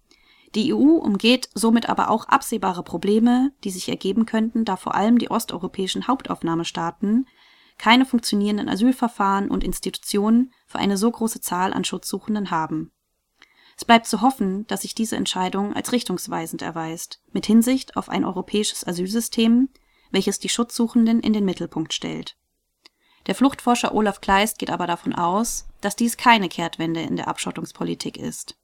Die 0.55 0.73
EU 0.73 0.97
umgeht 0.97 1.51
somit 1.55 1.89
aber 1.89 2.11
auch 2.11 2.27
absehbare 2.29 2.83
Probleme, 2.83 3.53
die 3.63 3.71
sich 3.71 3.89
ergeben 3.89 4.27
könnten, 4.27 4.65
da 4.65 4.77
vor 4.77 4.95
allem 4.95 5.19
die 5.19 5.31
osteuropäischen 5.31 6.09
Hauptaufnahmestaaten 6.09 7.27
keine 7.79 8.07
funktionierenden 8.07 8.69
Asylverfahren 8.69 9.51
und 9.51 9.65
Institutionen 9.65 10.53
für 10.67 10.79
eine 10.79 10.97
so 10.97 11.11
große 11.11 11.41
Zahl 11.41 11.73
an 11.73 11.85
Schutzsuchenden 11.85 12.51
haben. 12.51 12.91
Es 13.77 13.85
bleibt 13.85 14.07
zu 14.07 14.21
hoffen, 14.21 14.67
dass 14.67 14.83
sich 14.83 14.95
diese 14.95 15.17
Entscheidung 15.17 15.75
als 15.75 15.93
richtungsweisend 15.93 16.63
erweist, 16.63 17.21
mit 17.33 17.47
Hinsicht 17.47 17.97
auf 17.97 18.09
ein 18.09 18.25
europäisches 18.25 18.87
Asylsystem, 18.87 19.69
welches 20.13 20.39
die 20.39 20.49
Schutzsuchenden 20.49 21.21
in 21.21 21.33
den 21.33 21.45
Mittelpunkt 21.45 21.93
stellt. 21.93 22.37
Der 23.27 23.35
Fluchtforscher 23.35 23.95
Olaf 23.95 24.21
Kleist 24.21 24.59
geht 24.59 24.71
aber 24.71 24.87
davon 24.87 25.15
aus, 25.15 25.67
dass 25.81 25.97
dies 25.97 26.17
keine 26.17 26.49
Kehrtwende 26.49 27.01
in 27.01 27.17
der 27.17 27.29
Abschottungspolitik 27.29 28.17
ist. 28.17 28.57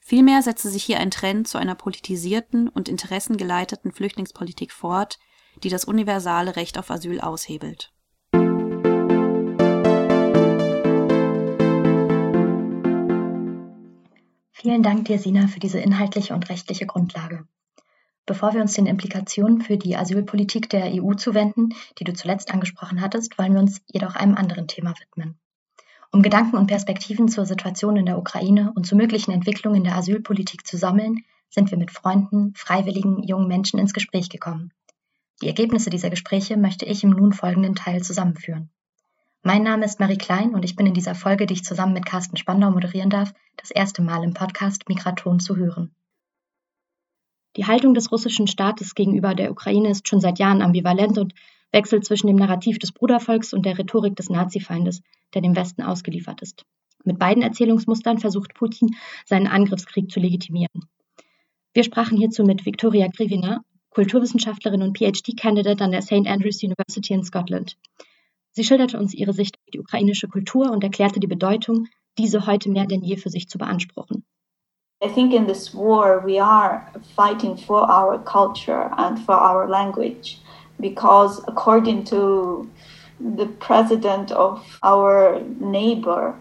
Vielmehr 0.00 0.42
setze 0.42 0.68
sich 0.68 0.84
hier 0.84 1.00
ein 1.00 1.10
Trend 1.10 1.48
zu 1.48 1.56
einer 1.56 1.74
politisierten 1.74 2.68
und 2.68 2.88
interessengeleiteten 2.88 3.92
Flüchtlingspolitik 3.92 4.72
fort, 4.72 5.18
die 5.62 5.70
das 5.70 5.84
universale 5.84 6.56
Recht 6.56 6.78
auf 6.78 6.90
Asyl 6.90 7.20
aushebelt. 7.20 7.90
Vielen 14.52 14.82
Dank 14.82 15.06
dir, 15.06 15.18
Sina, 15.18 15.46
für 15.46 15.60
diese 15.60 15.78
inhaltliche 15.78 16.34
und 16.34 16.48
rechtliche 16.48 16.86
Grundlage. 16.86 17.46
Bevor 18.26 18.54
wir 18.54 18.62
uns 18.62 18.72
den 18.72 18.86
Implikationen 18.86 19.60
für 19.60 19.76
die 19.76 19.96
Asylpolitik 19.96 20.70
der 20.70 20.86
EU 20.94 21.12
zuwenden, 21.12 21.74
die 21.98 22.04
du 22.04 22.14
zuletzt 22.14 22.52
angesprochen 22.52 23.02
hattest, 23.02 23.38
wollen 23.38 23.52
wir 23.52 23.60
uns 23.60 23.82
jedoch 23.86 24.14
einem 24.14 24.34
anderen 24.34 24.66
Thema 24.66 24.94
widmen. 24.98 25.38
Um 26.10 26.22
Gedanken 26.22 26.56
und 26.56 26.68
Perspektiven 26.68 27.28
zur 27.28 27.44
Situation 27.44 27.96
in 27.96 28.06
der 28.06 28.18
Ukraine 28.18 28.72
und 28.74 28.86
zu 28.86 28.96
möglichen 28.96 29.32
Entwicklungen 29.32 29.84
der 29.84 29.96
Asylpolitik 29.96 30.66
zu 30.66 30.78
sammeln, 30.78 31.24
sind 31.50 31.70
wir 31.70 31.76
mit 31.76 31.90
Freunden, 31.90 32.54
freiwilligen, 32.54 33.22
jungen 33.22 33.48
Menschen 33.48 33.78
ins 33.78 33.92
Gespräch 33.92 34.30
gekommen. 34.30 34.72
Die 35.42 35.48
Ergebnisse 35.48 35.90
dieser 35.90 36.10
Gespräche 36.10 36.56
möchte 36.56 36.86
ich 36.86 37.04
im 37.04 37.10
nun 37.10 37.32
folgenden 37.32 37.74
Teil 37.74 38.02
zusammenführen. 38.02 38.70
Mein 39.42 39.62
Name 39.62 39.84
ist 39.84 40.00
Marie 40.00 40.16
Klein 40.16 40.54
und 40.54 40.64
ich 40.64 40.76
bin 40.76 40.86
in 40.86 40.94
dieser 40.94 41.14
Folge, 41.14 41.44
die 41.44 41.54
ich 41.54 41.64
zusammen 41.64 41.92
mit 41.92 42.06
Carsten 42.06 42.38
Spandau 42.38 42.70
moderieren 42.70 43.10
darf, 43.10 43.34
das 43.56 43.70
erste 43.70 44.00
Mal 44.00 44.24
im 44.24 44.32
Podcast 44.32 44.88
Migraton 44.88 45.40
zu 45.40 45.56
hören. 45.56 45.94
Die 47.56 47.66
Haltung 47.66 47.94
des 47.94 48.10
russischen 48.10 48.46
Staates 48.46 48.94
gegenüber 48.94 49.34
der 49.34 49.50
Ukraine 49.50 49.90
ist 49.90 50.08
schon 50.08 50.20
seit 50.20 50.38
Jahren 50.38 50.60
ambivalent 50.60 51.18
und 51.18 51.34
wechselt 51.70 52.04
zwischen 52.04 52.26
dem 52.26 52.36
Narrativ 52.36 52.78
des 52.78 52.92
Brudervolks 52.92 53.52
und 53.52 53.64
der 53.64 53.78
Rhetorik 53.78 54.16
des 54.16 54.28
Nazifeindes, 54.28 55.02
der 55.34 55.42
dem 55.42 55.54
Westen 55.54 55.82
ausgeliefert 55.82 56.42
ist. 56.42 56.64
Mit 57.04 57.18
beiden 57.18 57.42
Erzählungsmustern 57.42 58.18
versucht 58.18 58.54
Putin, 58.54 58.96
seinen 59.24 59.46
Angriffskrieg 59.46 60.10
zu 60.10 60.20
legitimieren. 60.20 60.88
Wir 61.74 61.84
sprachen 61.84 62.16
hierzu 62.16 62.44
mit 62.44 62.64
Viktoria 62.64 63.08
Grivina, 63.08 63.62
Kulturwissenschaftlerin 63.90 64.82
und 64.82 64.98
PhD-Candidate 64.98 65.84
an 65.84 65.92
der 65.92 66.02
St. 66.02 66.26
Andrews 66.26 66.62
University 66.62 67.12
in 67.12 67.24
Scotland. 67.24 67.76
Sie 68.52 68.64
schilderte 68.64 68.98
uns 68.98 69.14
ihre 69.14 69.32
Sicht 69.32 69.56
auf 69.56 69.70
die 69.72 69.80
ukrainische 69.80 70.28
Kultur 70.28 70.70
und 70.70 70.82
erklärte 70.82 71.20
die 71.20 71.26
Bedeutung, 71.26 71.86
diese 72.18 72.46
heute 72.46 72.70
mehr 72.70 72.86
denn 72.86 73.02
je 73.02 73.16
für 73.16 73.30
sich 73.30 73.48
zu 73.48 73.58
beanspruchen. 73.58 74.24
I 75.02 75.08
think 75.08 75.34
in 75.34 75.46
this 75.46 75.74
war 75.74 76.20
we 76.20 76.38
are 76.38 76.90
fighting 77.14 77.56
for 77.56 77.90
our 77.90 78.18
culture 78.18 78.90
and 78.96 79.18
for 79.18 79.34
our 79.34 79.68
language 79.68 80.40
because 80.80 81.42
according 81.46 82.04
to 82.04 82.70
the 83.20 83.46
president 83.46 84.32
of 84.32 84.78
our 84.82 85.40
neighbor 85.60 86.34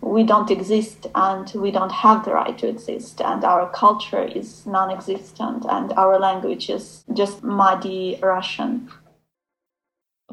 we 0.00 0.24
don't 0.24 0.50
exist 0.50 1.06
and 1.14 1.50
we 1.54 1.70
don't 1.70 1.92
have 1.92 2.24
the 2.24 2.32
right 2.32 2.58
to 2.58 2.66
exist 2.68 3.20
and 3.20 3.44
our 3.44 3.70
culture 3.70 4.24
is 4.24 4.66
non-existent 4.66 5.64
and 5.68 5.92
our 5.92 6.18
language 6.18 6.68
is 6.68 7.04
just 7.14 7.44
muddy 7.44 8.18
Russian. 8.20 8.90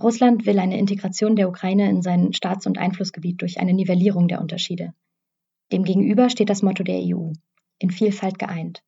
Russland 0.01 0.45
will 0.45 0.59
eine 0.59 0.77
Integration 0.77 1.35
der 1.35 1.47
Ukraine 1.47 1.87
in 1.89 2.01
sein 2.01 2.33
Staats- 2.33 2.65
und 2.65 2.79
Einflussgebiet 2.79 3.41
durch 3.41 3.59
eine 3.59 3.73
Nivellierung 3.73 4.27
der 4.27 4.41
Unterschiede. 4.41 4.93
Demgegenüber 5.71 6.29
steht 6.29 6.49
das 6.49 6.63
Motto 6.63 6.83
der 6.83 6.99
EU, 6.99 7.33
in 7.79 7.91
Vielfalt 7.91 8.37
geeint. 8.37 8.83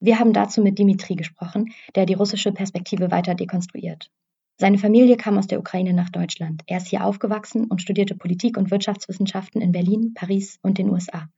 Wir 0.00 0.18
haben 0.18 0.32
dazu 0.32 0.62
mit 0.62 0.78
Dimitri 0.78 1.16
gesprochen, 1.16 1.72
der 1.94 2.06
die 2.06 2.14
russische 2.14 2.52
Perspektive 2.52 3.10
weiter 3.10 3.34
dekonstruiert. 3.34 4.10
Seine 4.56 4.78
Familie 4.78 5.16
kam 5.16 5.36
aus 5.36 5.48
der 5.48 5.58
Ukraine 5.58 5.92
nach 5.94 6.10
Deutschland. 6.10 6.62
Er 6.66 6.76
ist 6.76 6.86
hier 6.86 7.04
aufgewachsen 7.04 7.64
und 7.64 7.82
studierte 7.82 8.14
Politik- 8.14 8.56
und 8.56 8.70
Wirtschaftswissenschaften 8.70 9.60
in 9.60 9.72
Berlin, 9.72 10.12
Paris 10.14 10.58
und 10.62 10.78
den 10.78 10.90
USA. 10.90 11.28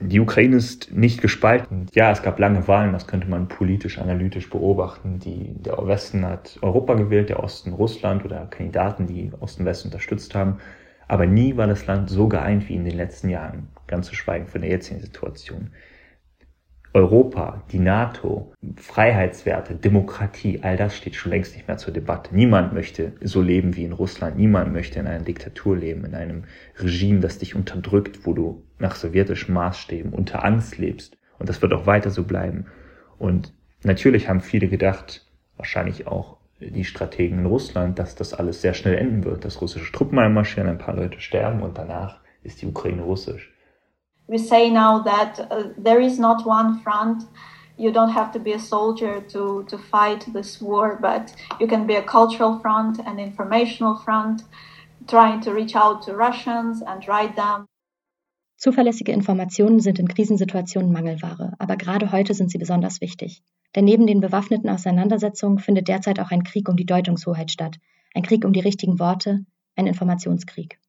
Die 0.00 0.20
Ukraine 0.20 0.56
ist 0.56 0.92
nicht 0.92 1.20
gespalten. 1.20 1.86
Ja, 1.92 2.10
es 2.12 2.22
gab 2.22 2.38
lange 2.38 2.66
Wahlen, 2.68 2.92
das 2.92 3.06
könnte 3.06 3.28
man 3.28 3.48
politisch, 3.48 3.98
analytisch 3.98 4.48
beobachten. 4.48 5.18
Die, 5.18 5.54
der 5.62 5.76
Westen 5.86 6.24
hat 6.24 6.58
Europa 6.62 6.94
gewählt, 6.94 7.28
der 7.28 7.42
Osten 7.42 7.72
Russland 7.72 8.24
oder 8.24 8.46
Kandidaten, 8.46 9.06
die 9.06 9.32
Osten 9.40 9.64
Westen 9.64 9.88
unterstützt 9.88 10.34
haben. 10.34 10.58
Aber 11.08 11.26
nie 11.26 11.56
war 11.56 11.66
das 11.66 11.86
Land 11.86 12.10
so 12.10 12.28
geeint 12.28 12.68
wie 12.68 12.74
in 12.74 12.84
den 12.84 12.96
letzten 12.96 13.28
Jahren, 13.28 13.68
ganz 13.86 14.06
zu 14.06 14.14
schweigen 14.14 14.46
von 14.46 14.60
der 14.60 14.70
jetzigen 14.70 15.00
Situation. 15.00 15.70
Europa, 16.94 17.62
die 17.70 17.78
NATO, 17.78 18.52
Freiheitswerte, 18.76 19.74
Demokratie, 19.74 20.60
all 20.62 20.76
das 20.76 20.96
steht 20.96 21.14
schon 21.14 21.32
längst 21.32 21.54
nicht 21.54 21.68
mehr 21.68 21.76
zur 21.76 21.92
Debatte. 21.92 22.34
Niemand 22.34 22.72
möchte 22.72 23.12
so 23.20 23.42
leben 23.42 23.76
wie 23.76 23.84
in 23.84 23.92
Russland. 23.92 24.36
Niemand 24.36 24.72
möchte 24.72 24.98
in 24.98 25.06
einer 25.06 25.24
Diktatur 25.24 25.76
leben, 25.76 26.04
in 26.04 26.14
einem 26.14 26.44
Regime, 26.78 27.20
das 27.20 27.38
dich 27.38 27.54
unterdrückt, 27.54 28.26
wo 28.26 28.32
du 28.32 28.64
nach 28.78 28.96
sowjetischen 28.96 29.54
Maßstäben 29.54 30.12
unter 30.12 30.44
Angst 30.44 30.78
lebst. 30.78 31.18
Und 31.38 31.48
das 31.48 31.60
wird 31.62 31.72
auch 31.72 31.86
weiter 31.86 32.10
so 32.10 32.24
bleiben. 32.24 32.66
Und 33.18 33.52
natürlich 33.82 34.28
haben 34.28 34.40
viele 34.40 34.68
gedacht, 34.68 35.26
wahrscheinlich 35.56 36.06
auch 36.06 36.38
die 36.60 36.84
Strategen 36.84 37.40
in 37.40 37.46
Russland, 37.46 37.98
dass 37.98 38.14
das 38.14 38.34
alles 38.34 38.62
sehr 38.62 38.74
schnell 38.74 38.96
enden 38.96 39.24
wird, 39.24 39.44
dass 39.44 39.60
russische 39.60 39.92
Truppen 39.92 40.18
einmarschieren, 40.18 40.68
ein 40.68 40.78
paar 40.78 40.96
Leute 40.96 41.20
sterben 41.20 41.62
und 41.62 41.78
danach 41.78 42.20
ist 42.42 42.62
die 42.62 42.66
Ukraine 42.66 43.02
russisch. 43.02 43.52
We 44.28 44.38
say 44.38 44.70
now 44.70 45.00
that 45.00 45.40
uh, 45.40 45.64
there 45.76 46.00
is 46.00 46.18
not 46.18 46.46
one 46.46 46.80
front. 46.80 47.24
You 47.78 47.92
don't 47.92 48.10
have 48.10 48.32
to 48.32 48.38
be 48.38 48.52
a 48.52 48.58
soldier 48.58 49.20
to, 49.32 49.64
to 49.68 49.78
fight 49.78 50.26
this 50.32 50.60
war, 50.60 50.98
but 51.00 51.32
you 51.58 51.66
can 51.66 51.86
be 51.86 51.94
a 51.94 52.02
cultural 52.02 52.58
front, 52.60 52.98
an 52.98 53.18
informational 53.18 53.96
front, 53.96 54.42
trying 55.06 55.40
to 55.42 55.52
reach 55.54 55.74
out 55.74 56.02
to 56.02 56.14
Russians 56.14 56.82
and 56.82 57.06
write 57.08 57.36
them. 57.36 57.66
Zuverlässige 58.56 59.12
Informationen 59.12 59.78
sind 59.78 60.00
in 60.00 60.08
Krisensituationen 60.08 60.92
Mangelware, 60.92 61.54
aber 61.60 61.76
gerade 61.76 62.10
heute 62.10 62.34
sind 62.34 62.50
sie 62.50 62.58
besonders 62.58 63.00
wichtig. 63.00 63.40
Denn 63.76 63.84
neben 63.84 64.08
den 64.08 64.20
bewaffneten 64.20 64.68
Auseinandersetzungen 64.68 65.60
findet 65.60 65.86
derzeit 65.86 66.18
auch 66.18 66.32
ein 66.32 66.42
Krieg 66.42 66.68
um 66.68 66.76
die 66.76 66.86
Deutungshoheit 66.86 67.52
statt, 67.52 67.76
ein 68.14 68.24
Krieg 68.24 68.44
um 68.44 68.52
die 68.52 68.60
richtigen 68.60 68.98
Worte, 68.98 69.46
ein 69.76 69.86
Informationskrieg. 69.86 70.80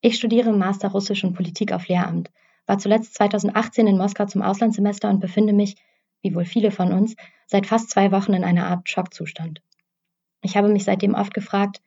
Ich 0.00 0.14
studiere 0.14 0.52
Master 0.52 0.88
Russisch 0.88 1.24
und 1.24 1.34
Politik 1.34 1.72
auf 1.72 1.88
Lehramt 1.88 2.30
war 2.66 2.78
zuletzt 2.78 3.14
2018 3.14 3.86
in 3.86 3.96
Moskau 3.96 4.26
zum 4.26 4.42
Auslandssemester 4.42 5.08
und 5.08 5.20
befinde 5.20 5.52
mich, 5.52 5.76
wie 6.22 6.34
wohl 6.34 6.44
viele 6.44 6.70
von 6.70 6.92
uns, 6.92 7.14
seit 7.46 7.66
fast 7.66 7.90
zwei 7.90 8.12
Wochen 8.12 8.34
in 8.34 8.44
einer 8.44 8.66
Art 8.66 8.88
Schockzustand. 8.88 9.62
Ich 10.42 10.56
habe 10.56 10.68
mich 10.68 10.84
seitdem 10.84 11.14
oft 11.14 11.34
gefragt, 11.34 11.80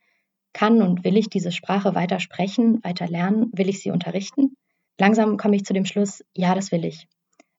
kann 0.54 0.82
und 0.82 1.04
will 1.04 1.18
ich 1.18 1.30
diese 1.30 1.52
Sprache 1.52 1.96
weiter 1.96 2.20
sprechen, 2.20 2.84
weiter 2.84 3.08
lernen, 3.08 3.50
will 3.54 3.70
ich 3.70 3.82
sie 3.82 3.92
unterrichten? 3.92 4.56
Langsam 5.00 5.38
komme 5.38 5.56
ich 5.56 5.66
zu 5.66 5.74
dem 5.74 5.86
Schluss, 5.86 6.24
ja, 6.36 6.56
das 6.56 6.72
will 6.72 6.86
ich. 6.86 7.08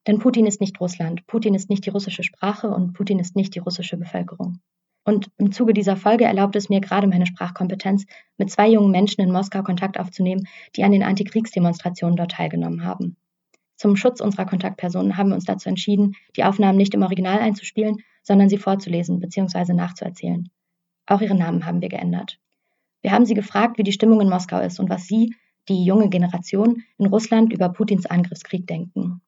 Denn 0.06 0.18
Putin 0.18 0.46
ist 0.46 0.60
nicht 0.60 0.80
Russland, 0.80 1.26
Putin 1.26 1.54
ist 1.54 1.70
nicht 1.70 1.86
die 1.86 1.90
russische 1.90 2.22
Sprache 2.22 2.68
und 2.68 2.94
Putin 2.94 3.18
ist 3.18 3.36
nicht 3.36 3.54
die 3.54 3.60
russische 3.60 3.96
Bevölkerung. 3.96 4.60
Und 5.10 5.28
im 5.38 5.50
Zuge 5.50 5.74
dieser 5.74 5.96
Folge 5.96 6.22
erlaubt 6.24 6.54
es 6.54 6.68
mir 6.68 6.80
gerade 6.80 7.08
meine 7.08 7.26
Sprachkompetenz, 7.26 8.06
mit 8.38 8.48
zwei 8.48 8.68
jungen 8.68 8.92
Menschen 8.92 9.20
in 9.20 9.32
Moskau 9.32 9.64
Kontakt 9.64 9.98
aufzunehmen, 9.98 10.46
die 10.76 10.84
an 10.84 10.92
den 10.92 11.02
Antikriegsdemonstrationen 11.02 12.14
dort 12.14 12.30
teilgenommen 12.30 12.84
haben. 12.84 13.16
Zum 13.74 13.96
Schutz 13.96 14.20
unserer 14.20 14.46
Kontaktpersonen 14.46 15.16
haben 15.16 15.30
wir 15.30 15.34
uns 15.34 15.46
dazu 15.46 15.68
entschieden, 15.68 16.14
die 16.36 16.44
Aufnahmen 16.44 16.78
nicht 16.78 16.94
im 16.94 17.02
Original 17.02 17.40
einzuspielen, 17.40 17.96
sondern 18.22 18.48
sie 18.48 18.56
vorzulesen 18.56 19.18
bzw. 19.18 19.72
nachzuerzählen. 19.72 20.48
Auch 21.06 21.20
ihre 21.20 21.34
Namen 21.34 21.66
haben 21.66 21.80
wir 21.80 21.88
geändert. 21.88 22.38
Wir 23.02 23.10
haben 23.10 23.26
sie 23.26 23.34
gefragt, 23.34 23.78
wie 23.78 23.82
die 23.82 23.90
Stimmung 23.90 24.20
in 24.20 24.28
Moskau 24.28 24.60
ist 24.60 24.78
und 24.78 24.90
was 24.90 25.08
sie, 25.08 25.34
die 25.68 25.84
junge 25.84 26.08
Generation, 26.08 26.84
in 26.98 27.06
Russland 27.06 27.52
über 27.52 27.68
Putins 27.70 28.06
Angriffskrieg 28.06 28.64
denken. 28.68 29.22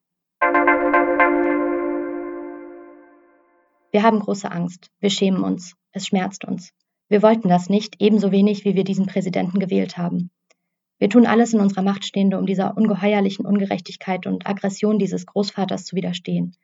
Wir 3.93 4.03
haben 4.03 4.21
große 4.21 4.51
Angst. 4.51 4.91
Wir 5.01 5.11
schämen 5.11 5.45
uns. 5.45 5.77
Es 5.93 6.07
schmerzt 6.07 6.47
uns. 6.47 6.73
Wir 7.09 7.23
wollten 7.23 7.51
das 7.51 7.69
nicht, 7.69 7.97
ebenso 8.01 8.33
wenig, 8.33 8.65
wie 8.65 8.75
wir 8.75 8.85
diesen 8.85 9.05
Präsidenten 9.05 9.59
gewählt 9.59 9.99
haben. 9.99 10.31
Wir 10.99 11.11
tun 11.11 11.27
alles 11.27 11.53
in 11.53 11.61
unserer 11.61 11.83
Macht 11.83 12.07
Stehende, 12.07 12.39
um 12.39 12.47
dieser 12.47 12.75
ungeheuerlichen 12.75 13.45
Ungerechtigkeit 13.45 14.27
und 14.27 14.47
Aggression 14.47 14.99
dieses 14.99 15.27
Großvaters 15.27 15.85
zu 15.85 15.95
widerstehen. 15.95 16.57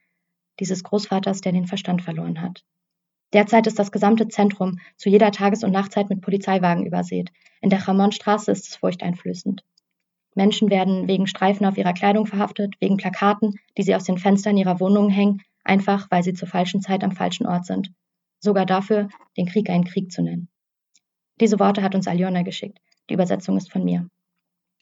Dieses 0.59 0.83
Großvaters, 0.83 1.43
der 1.43 1.53
den 1.53 1.67
Verstand 1.67 2.01
verloren 2.01 2.41
hat. 2.41 2.65
Derzeit 3.35 3.67
ist 3.67 3.79
das 3.79 3.93
gesamte 3.93 4.29
Zentrum 4.29 4.79
zu 4.97 5.11
jeder 5.11 5.31
Tages- 5.31 5.65
und 5.65 5.73
Nachtzeit 5.73 6.09
mit 6.09 6.23
Polizeiwagen 6.23 6.87
übersät. 6.87 7.31
In 7.61 7.69
der 7.69 7.81
Chamonstraße 7.81 8.51
ist 8.51 8.69
es 8.69 8.77
furchteinflößend. 8.77 9.65
Menschen 10.35 10.71
werden 10.71 11.09
wegen 11.09 11.27
Streifen 11.27 11.67
auf 11.67 11.77
ihrer 11.77 11.93
Kleidung 11.93 12.25
verhaftet, 12.25 12.75
wegen 12.81 12.97
Plakaten, 12.97 13.59
die 13.77 13.83
sie 13.83 13.95
aus 13.95 14.05
den 14.05 14.17
Fenstern 14.17 14.57
ihrer 14.57 14.81
Wohnungen 14.81 15.11
hängen, 15.11 15.43
einfach 15.69 16.11
weil 16.11 16.23
sie 16.23 16.35
zur 16.35 16.49
falschen 16.49 16.81
Zeit 16.81 17.05
am 17.05 17.13
falschen 17.13 17.47
Ort 17.47 17.67
sind. 17.67 17.93
Sogar 18.41 18.67
dafür, 18.67 19.09
den 19.37 19.47
Krieg 19.47 19.69
einen 19.71 19.85
Krieg 19.85 20.13
zu 20.13 20.23
nennen. 20.23 20.49
Diese 21.41 21.59
Worte 21.59 21.83
hat 21.83 21.95
uns 21.95 22.09
Aljona 22.09 22.43
geschickt. 22.43 22.79
Die 23.09 23.15
Übersetzung 23.15 23.57
ist 23.57 23.71
von 23.71 23.85
mir. 23.85 24.09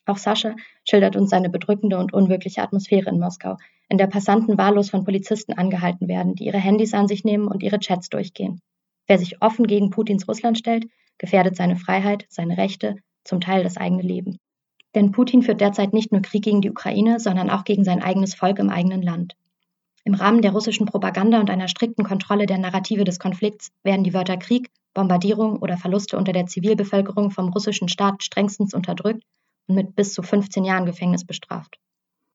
Auch 0.06 0.18
Sascha 0.18 0.54
schildert 0.84 1.16
uns 1.16 1.30
seine 1.30 1.50
bedrückende 1.50 1.98
und 1.98 2.12
unwirkliche 2.12 2.62
Atmosphäre 2.62 3.10
in 3.10 3.18
Moskau, 3.18 3.56
in 3.88 3.98
der 3.98 4.06
Passanten 4.06 4.56
wahllos 4.56 4.90
von 4.90 5.04
Polizisten 5.04 5.52
angehalten 5.52 6.08
werden, 6.08 6.34
die 6.34 6.46
ihre 6.46 6.58
Handys 6.58 6.94
an 6.94 7.08
sich 7.08 7.24
nehmen 7.24 7.48
und 7.48 7.62
ihre 7.62 7.80
Chats 7.80 8.08
durchgehen. 8.08 8.60
Wer 9.06 9.18
sich 9.18 9.42
offen 9.42 9.66
gegen 9.66 9.90
Putins 9.90 10.28
Russland 10.28 10.58
stellt, 10.58 10.86
gefährdet 11.18 11.56
seine 11.56 11.76
Freiheit, 11.76 12.26
seine 12.28 12.56
Rechte, 12.56 12.96
zum 13.24 13.40
Teil 13.40 13.62
das 13.62 13.76
eigene 13.76 14.02
Leben. 14.02 14.38
Denn 14.94 15.12
Putin 15.12 15.42
führt 15.42 15.60
derzeit 15.60 15.92
nicht 15.92 16.12
nur 16.12 16.22
Krieg 16.22 16.44
gegen 16.44 16.60
die 16.60 16.70
Ukraine, 16.70 17.20
sondern 17.20 17.50
auch 17.50 17.64
gegen 17.64 17.84
sein 17.84 18.02
eigenes 18.02 18.34
Volk 18.34 18.58
im 18.58 18.70
eigenen 18.70 19.02
Land. 19.02 19.36
Im 20.06 20.14
Rahmen 20.14 20.40
der 20.40 20.52
russischen 20.52 20.86
Propaganda 20.86 21.40
und 21.40 21.50
einer 21.50 21.66
strikten 21.66 22.04
Kontrolle 22.04 22.46
der 22.46 22.58
Narrative 22.58 23.02
des 23.02 23.18
Konflikts 23.18 23.72
werden 23.82 24.04
die 24.04 24.14
Wörter 24.14 24.36
Krieg 24.36 24.70
Bombardierung 24.94 25.58
oder 25.58 25.76
Verluste 25.76 26.16
unter 26.16 26.32
der 26.32 26.46
Zivilbevölkerung 26.46 27.32
vom 27.32 27.48
russischen 27.48 27.88
Staat 27.88 28.22
strengstens 28.22 28.72
unterdrückt 28.72 29.24
und 29.66 29.74
mit 29.74 29.96
bis 29.96 30.14
zu 30.14 30.22
15 30.22 30.64
Jahren 30.64 30.86
Gefängnis 30.86 31.24
bestraft. 31.24 31.80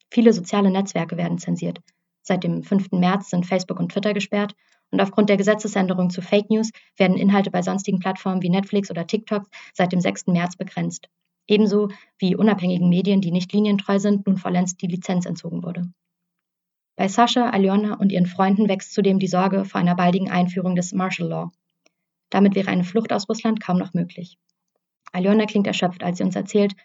Viele 0.09 0.33
soziale 0.33 0.69
Netzwerke 0.69 1.15
werden 1.15 1.37
zensiert. 1.37 1.79
Seit 2.21 2.43
dem 2.43 2.61
5. 2.61 2.91
März 2.91 3.29
sind 3.29 3.45
Facebook 3.45 3.79
und 3.79 3.93
Twitter 3.93 4.13
gesperrt 4.13 4.53
und 4.91 4.99
aufgrund 4.99 5.29
der 5.29 5.37
Gesetzesänderung 5.37 6.09
zu 6.09 6.21
Fake 6.21 6.49
News 6.49 6.71
werden 6.97 7.15
Inhalte 7.15 7.51
bei 7.51 7.61
sonstigen 7.61 7.99
Plattformen 7.99 8.41
wie 8.41 8.49
Netflix 8.49 8.91
oder 8.91 9.07
TikTok 9.07 9.43
seit 9.73 9.93
dem 9.93 10.01
6. 10.01 10.27
März 10.27 10.57
begrenzt. 10.57 11.07
Ebenso 11.47 11.87
wie 12.19 12.35
unabhängigen 12.35 12.89
Medien, 12.89 13.21
die 13.21 13.31
nicht 13.31 13.53
linientreu 13.53 13.97
sind, 13.97 14.27
nun 14.27 14.35
vollends 14.35 14.75
die 14.75 14.87
Lizenz 14.87 15.25
entzogen 15.25 15.63
wurde. 15.63 15.89
Bei 17.01 17.07
Sascha, 17.07 17.49
Aljona 17.49 17.95
und 17.95 18.11
ihren 18.11 18.27
Freunden 18.27 18.69
wächst 18.69 18.93
zudem 18.93 19.17
die 19.17 19.25
Sorge 19.25 19.65
vor 19.65 19.81
einer 19.81 19.95
baldigen 19.95 20.29
Einführung 20.29 20.75
des 20.75 20.93
Martial 20.93 21.27
Law. 21.29 21.51
Damit 22.29 22.53
wäre 22.53 22.67
eine 22.67 22.83
Flucht 22.83 23.11
aus 23.11 23.27
Russland 23.27 23.59
kaum 23.59 23.79
noch 23.79 23.95
möglich. 23.95 24.37
Aljona 25.11 25.47
klingt 25.47 25.65
erschöpft, 25.65 26.03
als 26.03 26.19
sie 26.19 26.23
uns 26.23 26.35
erzählt, 26.35 26.75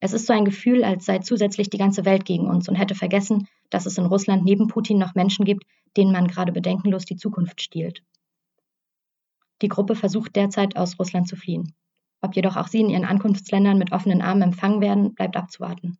es 0.00 0.14
ist 0.14 0.26
so 0.26 0.32
ein 0.32 0.44
Gefühl, 0.44 0.82
als 0.82 1.04
sei 1.04 1.20
zusätzlich 1.20 1.70
die 1.70 1.78
ganze 1.78 2.04
Welt 2.04 2.24
gegen 2.24 2.48
uns 2.48 2.68
und 2.68 2.74
hätte 2.74 2.96
vergessen, 2.96 3.46
dass 3.70 3.86
es 3.86 3.96
in 3.98 4.06
Russland 4.06 4.44
neben 4.44 4.66
Putin 4.66 4.98
noch 4.98 5.14
Menschen 5.14 5.44
gibt, 5.44 5.62
denen 5.96 6.10
man 6.10 6.26
gerade 6.26 6.50
bedenkenlos 6.50 7.04
die 7.04 7.14
Zukunft 7.14 7.62
stiehlt. 7.62 8.02
Die 9.62 9.68
Gruppe 9.68 9.94
versucht 9.94 10.34
derzeit 10.34 10.76
aus 10.76 10.98
Russland 10.98 11.28
zu 11.28 11.36
fliehen. 11.36 11.72
Ob 12.20 12.34
jedoch 12.34 12.56
auch 12.56 12.66
sie 12.66 12.80
in 12.80 12.90
ihren 12.90 13.04
Ankunftsländern 13.04 13.78
mit 13.78 13.92
offenen 13.92 14.22
Armen 14.22 14.42
empfangen 14.42 14.80
werden, 14.80 15.14
bleibt 15.14 15.36
abzuwarten. 15.36 15.98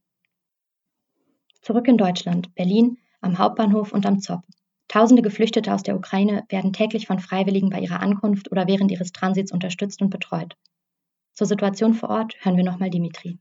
Zurück 1.61 1.87
in 1.87 1.97
Deutschland, 1.97 2.52
Berlin, 2.57 2.99
am 3.23 3.38
Hauptbahnhof 3.38 3.93
und 3.93 4.05
am 4.07 4.21
Zopp. 4.21 4.43
Tausende 4.88 5.23
Geflüchtete 5.23 5.73
aus 5.73 5.83
der 5.83 5.97
Ukraine 5.97 6.45
werden 6.50 6.73
täglich 6.73 7.07
von 7.07 7.19
Freiwilligen 7.19 7.71
bei 7.71 7.81
ihrer 7.81 8.00
Ankunft 8.00 8.52
oder 8.52 8.67
während 8.67 8.91
ihres 8.91 9.12
Transits 9.12 9.52
unterstützt 9.52 10.02
und 10.02 10.11
betreut. 10.11 10.55
Zur 11.33 11.47
Situation 11.47 11.95
vor 11.95 12.11
Ort 12.11 12.37
hören 12.43 12.59
wir 12.59 12.64
nochmal 12.64 12.91
Dimitri. 12.91 13.38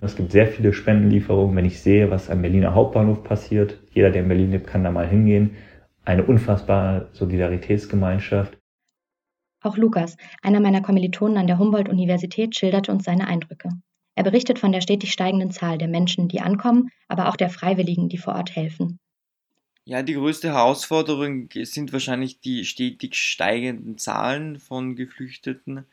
Es 0.00 0.14
gibt 0.14 0.32
sehr 0.32 0.46
viele 0.46 0.72
Spendenlieferungen. 0.72 1.56
Wenn 1.56 1.64
ich 1.64 1.80
sehe, 1.80 2.10
was 2.10 2.30
am 2.30 2.42
Berliner 2.42 2.74
Hauptbahnhof 2.74 3.24
passiert, 3.24 3.80
jeder, 3.92 4.10
der 4.10 4.22
in 4.22 4.28
Berlin 4.28 4.50
lebt, 4.52 4.66
kann 4.66 4.84
da 4.84 4.90
mal 4.90 5.08
hingehen. 5.08 5.56
Eine 6.04 6.24
unfassbare 6.24 7.08
Solidaritätsgemeinschaft. 7.12 8.58
Auch 9.62 9.78
Lukas, 9.78 10.16
einer 10.42 10.60
meiner 10.60 10.82
Kommilitonen 10.82 11.38
an 11.38 11.46
der 11.46 11.58
Humboldt-Universität, 11.58 12.54
schilderte 12.54 12.92
uns 12.92 13.04
seine 13.04 13.26
Eindrücke. 13.26 13.70
Er 14.14 14.22
berichtet 14.22 14.58
von 14.58 14.70
der 14.70 14.82
stetig 14.82 15.10
steigenden 15.12 15.50
Zahl 15.50 15.78
der 15.78 15.88
Menschen, 15.88 16.28
die 16.28 16.40
ankommen, 16.40 16.90
aber 17.08 17.28
auch 17.28 17.36
der 17.36 17.48
Freiwilligen, 17.48 18.08
die 18.08 18.18
vor 18.18 18.34
Ort 18.34 18.54
helfen. 18.54 19.00
Ja, 19.86 20.02
die 20.02 20.14
größte 20.14 20.48
Herausforderung 20.48 21.48
sind 21.52 21.92
wahrscheinlich 21.92 22.40
die 22.40 22.64
stetig 22.64 23.16
steigenden 23.16 23.98
Zahlen 23.98 24.58
von 24.58 24.96
Geflüchteten. 24.96 25.84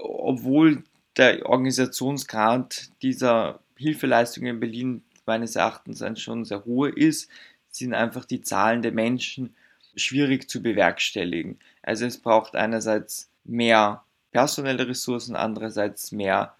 Obwohl 0.00 0.84
der 1.16 1.46
Organisationsgrad 1.46 2.90
dieser 3.02 3.60
Hilfeleistungen 3.76 4.54
in 4.54 4.60
Berlin 4.60 5.04
meines 5.26 5.56
Erachtens 5.56 6.02
schon 6.20 6.44
sehr 6.44 6.64
hoher 6.64 6.96
ist, 6.96 7.30
sind 7.70 7.94
einfach 7.94 8.24
die 8.24 8.42
Zahlen 8.42 8.82
der 8.82 8.92
Menschen 8.92 9.54
schwierig 9.96 10.48
zu 10.48 10.62
bewerkstelligen. 10.62 11.58
Also 11.82 12.06
es 12.06 12.18
braucht 12.18 12.56
einerseits 12.56 13.30
mehr 13.44 14.04
personelle 14.32 14.88
Ressourcen, 14.88 15.36
andererseits 15.36 16.12
mehr 16.12 16.56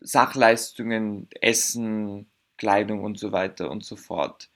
Sachleistungen, 0.00 1.28
Essen, 1.40 2.26
Kleidung 2.56 3.04
und 3.04 3.18
so 3.18 3.32
weiter 3.32 3.70
und 3.70 3.84
so 3.84 3.96
fort. 3.96 4.48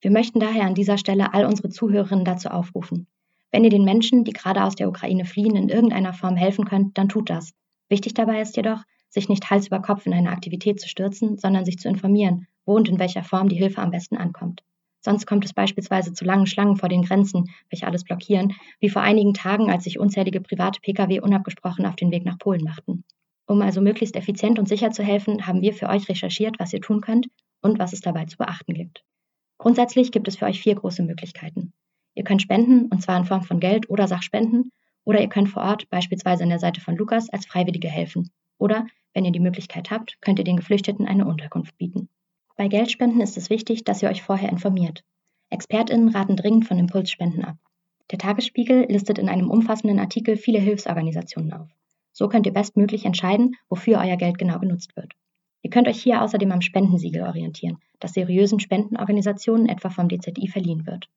Wir 0.00 0.10
möchten 0.12 0.38
daher 0.38 0.64
an 0.64 0.74
dieser 0.74 0.96
Stelle 0.96 1.34
all 1.34 1.44
unsere 1.44 1.70
Zuhörerinnen 1.70 2.24
dazu 2.24 2.48
aufrufen. 2.48 3.08
Wenn 3.50 3.64
ihr 3.64 3.70
den 3.70 3.84
Menschen, 3.84 4.24
die 4.24 4.32
gerade 4.32 4.62
aus 4.62 4.76
der 4.76 4.88
Ukraine 4.88 5.24
fliehen, 5.24 5.56
in 5.56 5.68
irgendeiner 5.68 6.12
Form 6.12 6.36
helfen 6.36 6.64
könnt, 6.66 6.96
dann 6.98 7.08
tut 7.08 7.30
das. 7.30 7.52
Wichtig 7.88 8.14
dabei 8.14 8.40
ist 8.40 8.56
jedoch, 8.56 8.82
sich 9.08 9.28
nicht 9.28 9.50
Hals 9.50 9.66
über 9.66 9.80
Kopf 9.80 10.06
in 10.06 10.12
eine 10.12 10.30
Aktivität 10.30 10.80
zu 10.80 10.88
stürzen, 10.88 11.38
sondern 11.38 11.64
sich 11.64 11.78
zu 11.78 11.88
informieren, 11.88 12.46
wo 12.64 12.76
und 12.76 12.88
in 12.88 12.98
welcher 12.98 13.24
Form 13.24 13.48
die 13.48 13.56
Hilfe 13.56 13.80
am 13.80 13.90
besten 13.90 14.16
ankommt. 14.16 14.62
Sonst 15.00 15.26
kommt 15.26 15.44
es 15.44 15.54
beispielsweise 15.54 16.12
zu 16.12 16.24
langen 16.24 16.46
Schlangen 16.46 16.76
vor 16.76 16.88
den 16.88 17.02
Grenzen, 17.02 17.50
welche 17.70 17.86
alles 17.86 18.04
blockieren, 18.04 18.52
wie 18.80 18.90
vor 18.90 19.02
einigen 19.02 19.32
Tagen, 19.32 19.70
als 19.70 19.84
sich 19.84 19.98
unzählige 19.98 20.40
private 20.40 20.80
Pkw 20.80 21.20
unabgesprochen 21.20 21.86
auf 21.86 21.96
den 21.96 22.10
Weg 22.10 22.24
nach 22.24 22.38
Polen 22.38 22.62
machten. 22.62 23.04
Um 23.46 23.62
also 23.62 23.80
möglichst 23.80 24.16
effizient 24.16 24.58
und 24.58 24.68
sicher 24.68 24.90
zu 24.90 25.02
helfen, 25.02 25.46
haben 25.46 25.62
wir 25.62 25.72
für 25.72 25.88
euch 25.88 26.08
recherchiert, 26.08 26.58
was 26.58 26.72
ihr 26.72 26.80
tun 26.80 27.00
könnt 27.00 27.28
und 27.62 27.78
was 27.78 27.92
es 27.92 28.00
dabei 28.00 28.26
zu 28.26 28.36
beachten 28.36 28.74
gibt. 28.74 29.04
Grundsätzlich 29.58 30.12
gibt 30.12 30.28
es 30.28 30.36
für 30.36 30.46
euch 30.46 30.60
vier 30.60 30.76
große 30.76 31.02
Möglichkeiten. 31.02 31.72
Ihr 32.14 32.24
könnt 32.24 32.42
spenden, 32.42 32.86
und 32.86 33.02
zwar 33.02 33.18
in 33.18 33.24
Form 33.24 33.42
von 33.42 33.60
Geld 33.60 33.90
oder 33.90 34.08
Sachspenden, 34.08 34.72
oder 35.04 35.20
ihr 35.20 35.28
könnt 35.28 35.48
vor 35.48 35.62
Ort, 35.62 35.88
beispielsweise 35.90 36.42
an 36.42 36.48
der 36.48 36.58
Seite 36.58 36.80
von 36.80 36.96
Lukas, 36.96 37.28
als 37.30 37.46
Freiwillige 37.46 37.88
helfen. 37.88 38.30
Oder, 38.58 38.86
wenn 39.14 39.24
ihr 39.24 39.32
die 39.32 39.40
Möglichkeit 39.40 39.90
habt, 39.90 40.18
könnt 40.20 40.38
ihr 40.38 40.44
den 40.44 40.56
Geflüchteten 40.56 41.06
eine 41.06 41.26
Unterkunft 41.26 41.76
bieten. 41.78 42.08
Bei 42.56 42.68
Geldspenden 42.68 43.20
ist 43.20 43.36
es 43.36 43.50
wichtig, 43.50 43.84
dass 43.84 44.02
ihr 44.02 44.08
euch 44.08 44.22
vorher 44.22 44.50
informiert. 44.50 45.04
ExpertInnen 45.50 46.08
raten 46.08 46.36
dringend 46.36 46.66
von 46.66 46.78
Impulsspenden 46.78 47.44
ab. 47.44 47.56
Der 48.10 48.18
Tagesspiegel 48.18 48.86
listet 48.88 49.18
in 49.18 49.28
einem 49.28 49.50
umfassenden 49.50 49.98
Artikel 49.98 50.36
viele 50.36 50.58
Hilfsorganisationen 50.58 51.52
auf. 51.52 51.68
So 52.12 52.28
könnt 52.28 52.46
ihr 52.46 52.52
bestmöglich 52.52 53.04
entscheiden, 53.04 53.54
wofür 53.68 53.98
euer 53.98 54.16
Geld 54.16 54.38
genau 54.38 54.58
genutzt 54.58 54.96
wird. 54.96 55.12
Ihr 55.62 55.70
könnt 55.70 55.88
euch 55.88 56.02
hier 56.02 56.22
außerdem 56.22 56.50
am 56.52 56.60
Spendensiegel 56.60 57.22
orientieren, 57.22 57.78
das 58.00 58.12
seriösen 58.12 58.60
Spendenorganisationen 58.60 59.68
etwa 59.68 59.90
vom 59.90 60.08
DZI 60.08 60.48
verliehen 60.48 60.86
wird. 60.86 61.08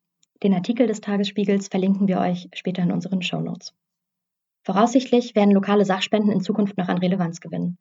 Den 0.42 0.54
Artikel 0.54 0.86
des 0.86 1.00
Tagesspiegels 1.00 1.68
verlinken 1.68 2.08
wir 2.08 2.18
euch 2.18 2.48
später 2.52 2.82
in 2.82 2.90
unseren 2.90 3.22
Shownotes. 3.22 3.74
Voraussichtlich 4.64 5.34
werden 5.34 5.52
lokale 5.52 5.84
Sachspenden 5.84 6.32
in 6.32 6.40
Zukunft 6.40 6.76
noch 6.78 6.88
an 6.88 6.98
Relevanz 6.98 7.40
gewinnen. 7.40 7.78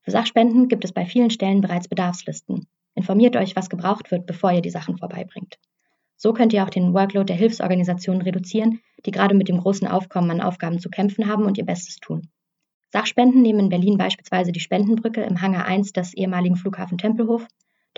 Für 0.00 0.10
Sachspenden 0.10 0.68
gibt 0.68 0.84
es 0.84 0.92
bei 0.92 1.04
vielen 1.04 1.30
Stellen 1.30 1.60
bereits 1.60 1.88
Bedarfslisten. 1.88 2.66
Informiert 2.94 3.36
euch, 3.36 3.56
was 3.56 3.70
gebraucht 3.70 4.10
wird, 4.10 4.26
bevor 4.26 4.52
ihr 4.52 4.62
die 4.62 4.70
Sachen 4.70 4.98
vorbeibringt. 4.98 5.58
So 6.16 6.32
könnt 6.32 6.52
ihr 6.52 6.64
auch 6.64 6.70
den 6.70 6.94
Workload 6.94 7.26
der 7.26 7.36
Hilfsorganisationen 7.36 8.22
reduzieren, 8.22 8.80
die 9.06 9.10
gerade 9.10 9.34
mit 9.34 9.48
dem 9.48 9.58
großen 9.58 9.86
Aufkommen 9.86 10.30
an 10.30 10.40
Aufgaben 10.40 10.80
zu 10.80 10.90
kämpfen 10.90 11.28
haben 11.28 11.44
und 11.44 11.58
ihr 11.58 11.64
Bestes 11.64 11.96
tun. 11.96 12.28
Sachspenden 12.90 13.42
nehmen 13.42 13.60
in 13.60 13.68
Berlin 13.68 13.98
beispielsweise 13.98 14.50
die 14.50 14.60
Spendenbrücke 14.60 15.22
im 15.22 15.40
Hangar 15.42 15.66
1 15.66 15.92
des 15.92 16.14
ehemaligen 16.14 16.56
Flughafen 16.56 16.98
Tempelhof 16.98 17.46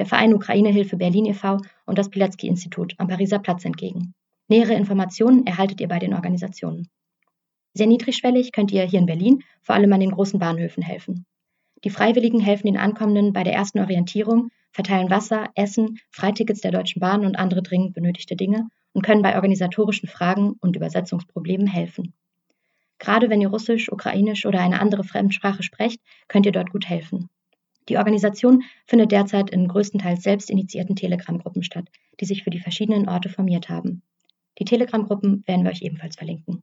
der 0.00 0.06
Verein 0.06 0.32
Ukraine-Hilfe 0.32 0.96
Berlin 0.96 1.26
e.V. 1.26 1.58
und 1.84 1.98
das 1.98 2.08
Pilecki-Institut 2.08 2.94
am 2.96 3.08
Pariser 3.08 3.38
Platz 3.38 3.66
entgegen. 3.66 4.14
Nähere 4.48 4.72
Informationen 4.72 5.46
erhaltet 5.46 5.78
ihr 5.78 5.88
bei 5.88 5.98
den 5.98 6.14
Organisationen. 6.14 6.88
Sehr 7.74 7.86
niedrigschwellig 7.86 8.52
könnt 8.52 8.72
ihr 8.72 8.82
hier 8.84 8.98
in 8.98 9.04
Berlin 9.04 9.42
vor 9.60 9.74
allem 9.74 9.92
an 9.92 10.00
den 10.00 10.12
großen 10.12 10.40
Bahnhöfen 10.40 10.82
helfen. 10.82 11.26
Die 11.84 11.90
Freiwilligen 11.90 12.40
helfen 12.40 12.66
den 12.66 12.78
Ankommenden 12.78 13.34
bei 13.34 13.44
der 13.44 13.52
ersten 13.52 13.78
Orientierung, 13.78 14.48
verteilen 14.70 15.10
Wasser, 15.10 15.50
Essen, 15.54 15.98
Freitickets 16.08 16.62
der 16.62 16.72
Deutschen 16.72 17.00
Bahn 17.00 17.26
und 17.26 17.36
andere 17.36 17.62
dringend 17.62 17.92
benötigte 17.92 18.36
Dinge 18.36 18.68
und 18.94 19.02
können 19.02 19.20
bei 19.20 19.34
organisatorischen 19.34 20.08
Fragen 20.08 20.54
und 20.62 20.76
Übersetzungsproblemen 20.76 21.66
helfen. 21.66 22.14
Gerade 22.98 23.28
wenn 23.28 23.42
ihr 23.42 23.50
Russisch, 23.50 23.92
Ukrainisch 23.92 24.46
oder 24.46 24.60
eine 24.60 24.80
andere 24.80 25.04
Fremdsprache 25.04 25.62
sprecht, 25.62 26.00
könnt 26.26 26.46
ihr 26.46 26.52
dort 26.52 26.70
gut 26.70 26.88
helfen. 26.88 27.28
Die 27.90 27.98
Organisation 27.98 28.62
findet 28.86 29.10
derzeit 29.10 29.50
in 29.50 29.66
größtenteils 29.66 30.22
selbst 30.22 30.48
initiierten 30.48 30.94
Telegram-Gruppen 30.94 31.64
statt, 31.64 31.88
die 32.20 32.24
sich 32.24 32.44
für 32.44 32.50
die 32.50 32.60
verschiedenen 32.60 33.08
Orte 33.08 33.28
formiert 33.28 33.68
haben. 33.68 34.02
Die 34.60 34.64
Telegram-Gruppen 34.64 35.42
werden 35.48 35.64
wir 35.64 35.72
euch 35.72 35.82
ebenfalls 35.82 36.14
verlinken. 36.14 36.62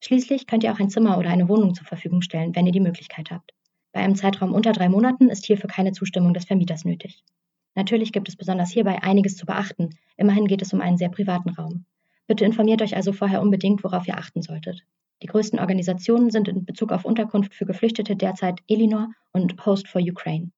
Schließlich 0.00 0.46
könnt 0.46 0.62
ihr 0.62 0.70
auch 0.70 0.78
ein 0.78 0.90
Zimmer 0.90 1.16
oder 1.16 1.30
eine 1.30 1.48
Wohnung 1.48 1.74
zur 1.74 1.86
Verfügung 1.86 2.20
stellen, 2.20 2.54
wenn 2.54 2.66
ihr 2.66 2.72
die 2.72 2.80
Möglichkeit 2.80 3.30
habt. 3.30 3.54
Bei 3.92 4.00
einem 4.00 4.16
Zeitraum 4.16 4.52
unter 4.52 4.72
drei 4.72 4.90
Monaten 4.90 5.30
ist 5.30 5.46
hierfür 5.46 5.70
keine 5.70 5.92
Zustimmung 5.92 6.34
des 6.34 6.44
Vermieters 6.44 6.84
nötig. 6.84 7.24
Natürlich 7.74 8.12
gibt 8.12 8.28
es 8.28 8.36
besonders 8.36 8.70
hierbei 8.70 9.02
einiges 9.02 9.38
zu 9.38 9.46
beachten, 9.46 9.96
immerhin 10.18 10.46
geht 10.46 10.60
es 10.60 10.74
um 10.74 10.82
einen 10.82 10.98
sehr 10.98 11.08
privaten 11.08 11.48
Raum. 11.48 11.86
Bitte 12.26 12.44
informiert 12.44 12.82
euch 12.82 12.96
also 12.96 13.14
vorher 13.14 13.40
unbedingt, 13.40 13.82
worauf 13.82 14.06
ihr 14.06 14.18
achten 14.18 14.42
solltet. 14.42 14.82
Die 15.22 15.26
größten 15.26 15.58
Organisationen 15.58 16.30
sind 16.30 16.48
in 16.48 16.64
Bezug 16.64 16.92
auf 16.92 17.04
Unterkunft 17.04 17.54
für 17.54 17.66
Geflüchtete 17.66 18.16
derzeit 18.16 18.60
Elinor 18.68 19.10
und 19.32 19.66
Host 19.66 19.88
for 19.88 20.00
Ukraine. 20.00 20.50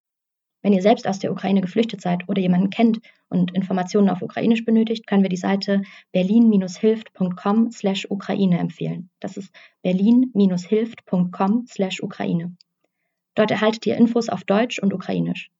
Wenn 0.63 0.73
ihr 0.73 0.83
selbst 0.83 1.07
aus 1.09 1.19
der 1.19 1.33
Ukraine 1.33 1.61
geflüchtet 1.61 2.01
seid 2.01 2.29
oder 2.29 2.41
jemanden 2.41 2.71
kennt 2.71 3.01
und 3.29 3.53
Informationen 3.53 4.09
auf 4.09 4.23
Ukrainisch 4.23 4.65
benötigt, 4.65 5.09
können 5.09 5.25
wir 5.25 5.29
die 5.29 5.37
Seite 5.37 5.83
berlin-hilft.com/ukraine 6.13 8.59
empfehlen. 8.59 9.11
Das 9.19 9.37
ist 9.37 9.53
berlin-hilft.com/ukraine. 9.83 12.57
Dort 13.35 13.51
erhaltet 13.51 13.87
ihr 13.87 13.97
Infos 13.97 14.29
auf 14.29 14.45
Deutsch 14.45 14.79
und 14.79 14.95
Ukrainisch. 14.95 15.51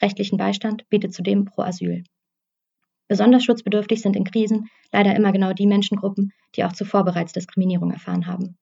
Rechtlichen 0.00 0.36
Beistand 0.36 0.88
bietet 0.88 1.12
zudem 1.12 1.46
Pro 1.46 1.62
Asyl. 1.62 2.04
Besonders 3.08 3.44
schutzbedürftig 3.44 4.00
sind 4.00 4.16
in 4.16 4.24
Krisen 4.24 4.68
leider 4.92 5.14
immer 5.14 5.32
genau 5.32 5.52
die 5.52 5.66
Menschengruppen, 5.66 6.32
die 6.54 6.64
auch 6.64 6.72
zuvor 6.72 7.04
bereits 7.04 7.32
Diskriminierung 7.32 7.90
erfahren 7.90 8.26
haben. 8.26 8.56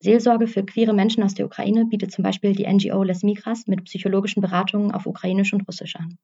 Seelsorge 0.00 0.48
für 0.48 0.64
queere 0.64 0.92
Menschen 0.92 1.22
aus 1.22 1.34
der 1.34 1.46
Ukraine 1.46 1.84
bietet 1.84 2.10
zum 2.10 2.24
Beispiel 2.24 2.54
die 2.54 2.66
NGO 2.66 3.04
Les 3.04 3.22
Migras 3.22 3.68
mit 3.68 3.84
psychologischen 3.84 4.42
Beratungen 4.42 4.90
auf 4.90 5.06
Ukrainisch 5.06 5.52
und 5.52 5.66
Russisch 5.68 5.94
an. 5.94 6.18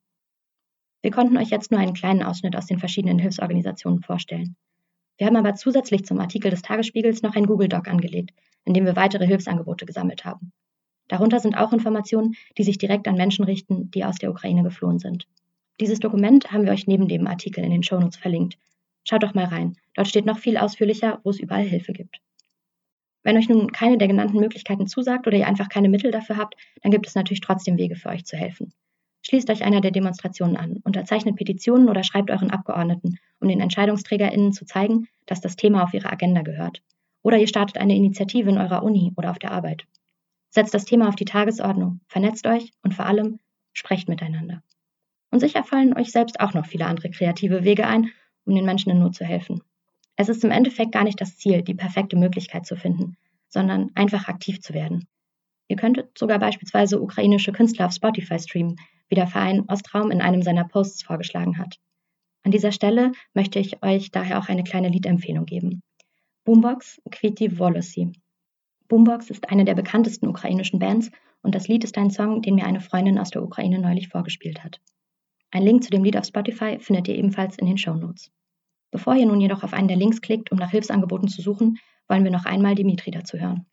Wir 1.01 1.11
konnten 1.11 1.37
euch 1.37 1.49
jetzt 1.49 1.71
nur 1.71 1.79
einen 1.79 1.93
kleinen 1.93 2.23
Ausschnitt 2.23 2.57
aus 2.57 2.65
den 2.65 2.79
verschiedenen 2.79 3.19
Hilfsorganisationen 3.19 4.01
vorstellen. 4.01 4.57
Wir 5.17 5.27
haben 5.27 5.37
aber 5.37 5.55
zusätzlich 5.55 6.05
zum 6.05 6.19
Artikel 6.19 6.51
des 6.51 6.61
Tagesspiegels 6.61 7.21
noch 7.21 7.35
ein 7.35 7.45
Google 7.45 7.69
Doc 7.69 7.87
angelegt, 7.87 8.31
in 8.65 8.73
dem 8.73 8.83
wir 8.83 8.97
weitere 8.97 9.25
Hilfsangebote 9.25 9.85
gesammelt 9.85 10.25
haben. 10.25 10.51
Darunter 11.07 11.39
sind 11.39 11.55
auch 11.55 11.71
Informationen, 11.71 12.35
die 12.57 12.63
sich 12.63 12.77
direkt 12.77 13.07
an 13.07 13.15
Menschen 13.15 13.45
richten, 13.45 13.89
die 13.91 14.03
aus 14.03 14.17
der 14.17 14.29
Ukraine 14.29 14.63
geflohen 14.63 14.99
sind. 14.99 15.25
Dieses 15.79 15.99
Dokument 15.99 16.51
haben 16.51 16.65
wir 16.65 16.73
euch 16.73 16.87
neben 16.87 17.07
dem 17.07 17.25
Artikel 17.25 17.63
in 17.63 17.71
den 17.71 17.83
Shownotes 17.83 18.17
verlinkt. 18.17 18.57
Schaut 19.05 19.23
doch 19.23 19.33
mal 19.33 19.45
rein. 19.45 19.77
Dort 19.95 20.09
steht 20.09 20.25
noch 20.25 20.37
viel 20.37 20.57
ausführlicher, 20.57 21.19
wo 21.23 21.29
es 21.29 21.39
überall 21.39 21.63
Hilfe 21.63 21.93
gibt. 21.93 22.19
Wenn 23.23 23.37
euch 23.37 23.47
nun 23.47 23.71
keine 23.71 23.97
der 23.97 24.07
genannten 24.07 24.39
Möglichkeiten 24.39 24.87
zusagt 24.87 25.25
oder 25.27 25.37
ihr 25.37 25.47
einfach 25.47 25.69
keine 25.69 25.89
Mittel 25.89 26.11
dafür 26.11 26.37
habt, 26.37 26.55
dann 26.81 26.91
gibt 26.91 27.07
es 27.07 27.15
natürlich 27.15 27.41
trotzdem 27.41 27.77
Wege 27.77 27.95
für 27.95 28.09
euch 28.09 28.25
zu 28.25 28.35
helfen. 28.35 28.73
Schließt 29.21 29.49
euch 29.49 29.63
einer 29.63 29.81
der 29.81 29.91
Demonstrationen 29.91 30.57
an, 30.57 30.77
unterzeichnet 30.83 31.35
Petitionen 31.35 31.89
oder 31.89 32.03
schreibt 32.03 32.31
euren 32.31 32.51
Abgeordneten, 32.51 33.17
um 33.39 33.47
den 33.47 33.59
EntscheidungsträgerInnen 33.59 34.53
zu 34.53 34.65
zeigen, 34.65 35.07
dass 35.25 35.41
das 35.41 35.55
Thema 35.55 35.83
auf 35.83 35.93
ihre 35.93 36.11
Agenda 36.11 36.41
gehört. 36.41 36.81
Oder 37.21 37.37
ihr 37.37 37.47
startet 37.47 37.77
eine 37.77 37.95
Initiative 37.95 38.49
in 38.49 38.57
eurer 38.57 38.83
Uni 38.83 39.13
oder 39.17 39.31
auf 39.31 39.39
der 39.39 39.51
Arbeit. 39.51 39.85
Setzt 40.49 40.73
das 40.73 40.85
Thema 40.85 41.09
auf 41.09 41.15
die 41.15 41.25
Tagesordnung, 41.25 41.99
vernetzt 42.07 42.47
euch 42.47 42.71
und 42.81 42.93
vor 42.93 43.05
allem 43.05 43.39
sprecht 43.73 44.07
miteinander. 44.07 44.63
Und 45.31 45.39
sicher 45.39 45.63
fallen 45.63 45.95
euch 45.95 46.11
selbst 46.11 46.39
auch 46.39 46.53
noch 46.53 46.65
viele 46.65 46.85
andere 46.85 47.09
kreative 47.09 47.63
Wege 47.63 47.85
ein, 47.85 48.11
um 48.45 48.55
den 48.55 48.65
Menschen 48.65 48.91
in 48.91 48.99
Not 48.99 49.15
zu 49.15 49.25
helfen. 49.25 49.61
Es 50.15 50.27
ist 50.27 50.43
im 50.43 50.51
Endeffekt 50.51 50.91
gar 50.91 51.03
nicht 51.03 51.21
das 51.21 51.37
Ziel, 51.37 51.61
die 51.61 51.75
perfekte 51.75 52.17
Möglichkeit 52.17 52.65
zu 52.65 52.75
finden, 52.75 53.15
sondern 53.47 53.91
einfach 53.95 54.27
aktiv 54.27 54.59
zu 54.59 54.73
werden. 54.73 55.07
Ihr 55.67 55.75
könntet 55.75 56.17
sogar 56.17 56.39
beispielsweise 56.39 56.99
ukrainische 56.99 57.51
Künstler 57.51 57.85
auf 57.85 57.93
Spotify 57.93 58.39
streamen, 58.39 58.75
wie 59.07 59.15
der 59.15 59.27
Verein 59.27 59.65
Ostraum 59.67 60.11
in 60.11 60.21
einem 60.21 60.41
seiner 60.41 60.65
Posts 60.65 61.03
vorgeschlagen 61.03 61.57
hat. 61.57 61.77
An 62.43 62.51
dieser 62.51 62.71
Stelle 62.71 63.11
möchte 63.33 63.59
ich 63.59 63.83
euch 63.83 64.11
daher 64.11 64.39
auch 64.39 64.49
eine 64.49 64.63
kleine 64.63 64.89
Liedempfehlung 64.89 65.45
geben. 65.45 65.83
Boombox 66.43 66.99
Kviti 67.11 67.59
Volosi. 67.59 68.11
Boombox 68.87 69.29
ist 69.29 69.49
eine 69.51 69.65
der 69.65 69.75
bekanntesten 69.75 70.27
ukrainischen 70.27 70.79
Bands 70.79 71.11
und 71.43 71.53
das 71.53 71.67
Lied 71.67 71.83
ist 71.83 71.97
ein 71.97 72.09
Song, 72.09 72.41
den 72.41 72.55
mir 72.55 72.65
eine 72.65 72.81
Freundin 72.81 73.19
aus 73.19 73.29
der 73.29 73.43
Ukraine 73.43 73.79
neulich 73.79 74.07
vorgespielt 74.07 74.63
hat. 74.63 74.81
Ein 75.51 75.63
Link 75.63 75.83
zu 75.83 75.89
dem 75.89 76.03
Lied 76.03 76.17
auf 76.17 76.25
Spotify 76.25 76.77
findet 76.79 77.07
ihr 77.07 77.15
ebenfalls 77.15 77.57
in 77.57 77.65
den 77.65 77.77
Show 77.77 77.95
Notes. 77.95 78.31
Bevor 78.91 79.15
ihr 79.15 79.25
nun 79.25 79.41
jedoch 79.41 79.63
auf 79.63 79.73
einen 79.73 79.87
der 79.87 79.97
Links 79.97 80.21
klickt, 80.21 80.51
um 80.51 80.57
nach 80.57 80.71
Hilfsangeboten 80.71 81.27
zu 81.27 81.41
suchen, 81.41 81.77
wollen 82.07 82.23
wir 82.23 82.31
noch 82.31 82.45
einmal 82.45 82.75
Dimitri 82.75 83.11
dazu 83.11 83.39
hören. 83.39 83.65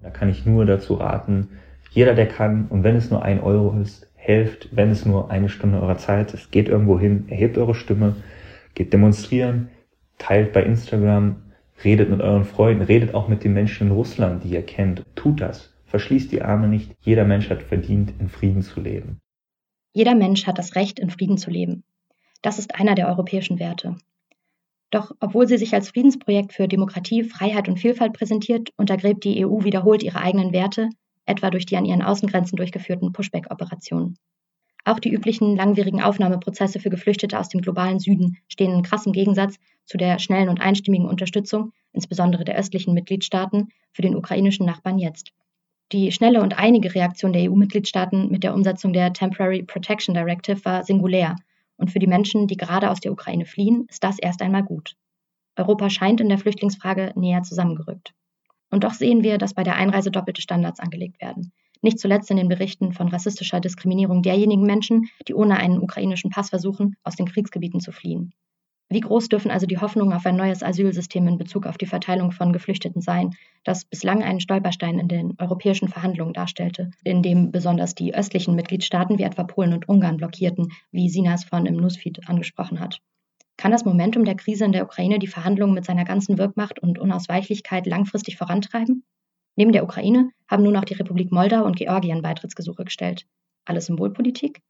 Da 0.00 0.10
kann 0.10 0.28
ich 0.28 0.44
nur 0.44 0.66
dazu 0.66 0.94
raten, 0.94 1.48
jeder, 1.94 2.14
der 2.14 2.26
kann, 2.26 2.66
und 2.66 2.82
wenn 2.82 2.96
es 2.96 3.10
nur 3.10 3.22
ein 3.22 3.40
Euro 3.40 3.78
ist, 3.80 4.10
helft, 4.16 4.74
wenn 4.74 4.90
es 4.90 5.06
nur 5.06 5.30
eine 5.30 5.48
Stunde 5.48 5.80
eurer 5.80 5.96
Zeit 5.96 6.34
ist, 6.34 6.50
geht 6.50 6.68
irgendwo 6.68 6.98
hin, 6.98 7.26
erhebt 7.28 7.56
eure 7.56 7.76
Stimme, 7.76 8.16
geht 8.74 8.92
demonstrieren, 8.92 9.68
teilt 10.18 10.52
bei 10.52 10.64
Instagram, 10.64 11.36
redet 11.84 12.10
mit 12.10 12.20
euren 12.20 12.44
Freunden, 12.44 12.82
redet 12.82 13.14
auch 13.14 13.28
mit 13.28 13.44
den 13.44 13.52
Menschen 13.52 13.86
in 13.86 13.92
Russland, 13.92 14.42
die 14.42 14.48
ihr 14.48 14.62
kennt. 14.62 15.04
Tut 15.14 15.40
das. 15.40 15.72
Verschließt 15.86 16.32
die 16.32 16.42
Arme 16.42 16.66
nicht. 16.66 16.90
Jeder 17.00 17.24
Mensch 17.24 17.48
hat 17.48 17.62
verdient, 17.62 18.12
in 18.18 18.28
Frieden 18.28 18.62
zu 18.62 18.80
leben. 18.80 19.20
Jeder 19.96 20.16
Mensch 20.16 20.48
hat 20.48 20.58
das 20.58 20.74
Recht, 20.74 20.98
in 20.98 21.08
Frieden 21.08 21.38
zu 21.38 21.50
leben. 21.50 21.84
Das 22.42 22.58
ist 22.58 22.74
einer 22.74 22.96
der 22.96 23.06
europäischen 23.06 23.60
Werte. 23.60 23.96
Doch 24.90 25.12
obwohl 25.20 25.46
sie 25.46 25.56
sich 25.56 25.72
als 25.72 25.90
Friedensprojekt 25.90 26.52
für 26.52 26.66
Demokratie, 26.66 27.22
Freiheit 27.22 27.68
und 27.68 27.78
Vielfalt 27.78 28.12
präsentiert, 28.12 28.70
untergräbt 28.76 29.22
die 29.22 29.46
EU 29.46 29.62
wiederholt 29.62 30.02
ihre 30.02 30.20
eigenen 30.20 30.52
Werte, 30.52 30.90
etwa 31.26 31.48
durch 31.48 31.64
die 31.64 31.76
an 31.76 31.84
ihren 31.84 32.02
Außengrenzen 32.02 32.56
durchgeführten 32.56 33.12
Pushback-Operationen. 33.12 34.18
Auch 34.84 34.98
die 34.98 35.12
üblichen 35.12 35.54
langwierigen 35.54 36.02
Aufnahmeprozesse 36.02 36.80
für 36.80 36.90
Geflüchtete 36.90 37.38
aus 37.38 37.48
dem 37.48 37.60
globalen 37.60 38.00
Süden 38.00 38.36
stehen 38.48 38.72
in 38.72 38.82
krassem 38.82 39.12
Gegensatz 39.12 39.58
zu 39.84 39.96
der 39.96 40.18
schnellen 40.18 40.48
und 40.48 40.60
einstimmigen 40.60 41.08
Unterstützung, 41.08 41.72
insbesondere 41.92 42.44
der 42.44 42.58
östlichen 42.58 42.94
Mitgliedstaaten, 42.94 43.68
für 43.92 44.02
den 44.02 44.16
ukrainischen 44.16 44.66
Nachbarn 44.66 44.98
jetzt. 44.98 45.32
Die 45.94 46.10
schnelle 46.10 46.42
und 46.42 46.58
einige 46.58 46.92
Reaktion 46.92 47.32
der 47.32 47.48
EU-Mitgliedstaaten 47.48 48.28
mit 48.28 48.42
der 48.42 48.52
Umsetzung 48.52 48.92
der 48.92 49.12
Temporary 49.12 49.62
Protection 49.62 50.12
Directive 50.12 50.64
war 50.64 50.82
singulär 50.82 51.36
und 51.76 51.92
für 51.92 52.00
die 52.00 52.08
Menschen, 52.08 52.48
die 52.48 52.56
gerade 52.56 52.90
aus 52.90 52.98
der 52.98 53.12
Ukraine 53.12 53.46
fliehen, 53.46 53.86
ist 53.88 54.02
das 54.02 54.18
erst 54.18 54.42
einmal 54.42 54.64
gut. 54.64 54.96
Europa 55.54 55.88
scheint 55.90 56.20
in 56.20 56.28
der 56.28 56.38
Flüchtlingsfrage 56.38 57.12
näher 57.14 57.44
zusammengerückt. 57.44 58.12
Und 58.72 58.82
doch 58.82 58.92
sehen 58.92 59.22
wir, 59.22 59.38
dass 59.38 59.54
bei 59.54 59.62
der 59.62 59.76
Einreise 59.76 60.10
doppelte 60.10 60.42
Standards 60.42 60.80
angelegt 60.80 61.22
werden. 61.22 61.52
Nicht 61.80 62.00
zuletzt 62.00 62.28
in 62.28 62.38
den 62.38 62.48
Berichten 62.48 62.92
von 62.92 63.06
rassistischer 63.06 63.60
Diskriminierung 63.60 64.22
derjenigen 64.22 64.66
Menschen, 64.66 65.08
die 65.28 65.34
ohne 65.34 65.58
einen 65.58 65.78
ukrainischen 65.78 66.30
Pass 66.30 66.48
versuchen, 66.50 66.96
aus 67.04 67.14
den 67.14 67.26
Kriegsgebieten 67.26 67.78
zu 67.78 67.92
fliehen. 67.92 68.32
Wie 68.90 69.00
groß 69.00 69.28
dürfen 69.28 69.50
also 69.50 69.66
die 69.66 69.78
Hoffnungen 69.78 70.12
auf 70.12 70.26
ein 70.26 70.36
neues 70.36 70.62
Asylsystem 70.62 71.26
in 71.26 71.38
Bezug 71.38 71.66
auf 71.66 71.78
die 71.78 71.86
Verteilung 71.86 72.32
von 72.32 72.52
Geflüchteten 72.52 73.00
sein, 73.00 73.30
das 73.64 73.84
bislang 73.84 74.22
einen 74.22 74.40
Stolperstein 74.40 74.98
in 74.98 75.08
den 75.08 75.34
europäischen 75.38 75.88
Verhandlungen 75.88 76.34
darstellte, 76.34 76.90
in 77.02 77.22
dem 77.22 77.50
besonders 77.50 77.94
die 77.94 78.14
östlichen 78.14 78.54
Mitgliedstaaten 78.54 79.18
wie 79.18 79.22
etwa 79.22 79.44
Polen 79.44 79.72
und 79.72 79.88
Ungarn 79.88 80.18
blockierten, 80.18 80.70
wie 80.92 81.08
Sinas 81.08 81.44
von 81.44 81.66
im 81.66 81.76
Newsfeed 81.76 82.28
angesprochen 82.28 82.78
hat? 82.78 83.00
Kann 83.56 83.72
das 83.72 83.84
Momentum 83.84 84.24
der 84.24 84.34
Krise 84.34 84.64
in 84.64 84.72
der 84.72 84.84
Ukraine 84.84 85.18
die 85.18 85.28
Verhandlungen 85.28 85.74
mit 85.74 85.84
seiner 85.84 86.04
ganzen 86.04 86.38
Wirkmacht 86.38 86.78
und 86.80 86.98
Unausweichlichkeit 86.98 87.86
langfristig 87.86 88.36
vorantreiben? 88.36 89.04
Neben 89.56 89.72
der 89.72 89.84
Ukraine 89.84 90.30
haben 90.48 90.64
nun 90.64 90.76
auch 90.76 90.84
die 90.84 90.94
Republik 90.94 91.30
Moldau 91.30 91.64
und 91.64 91.76
Georgien 91.76 92.22
Beitrittsgesuche 92.22 92.84
gestellt. 92.84 93.26
Alles 93.64 93.86
Symbolpolitik? 93.86 94.60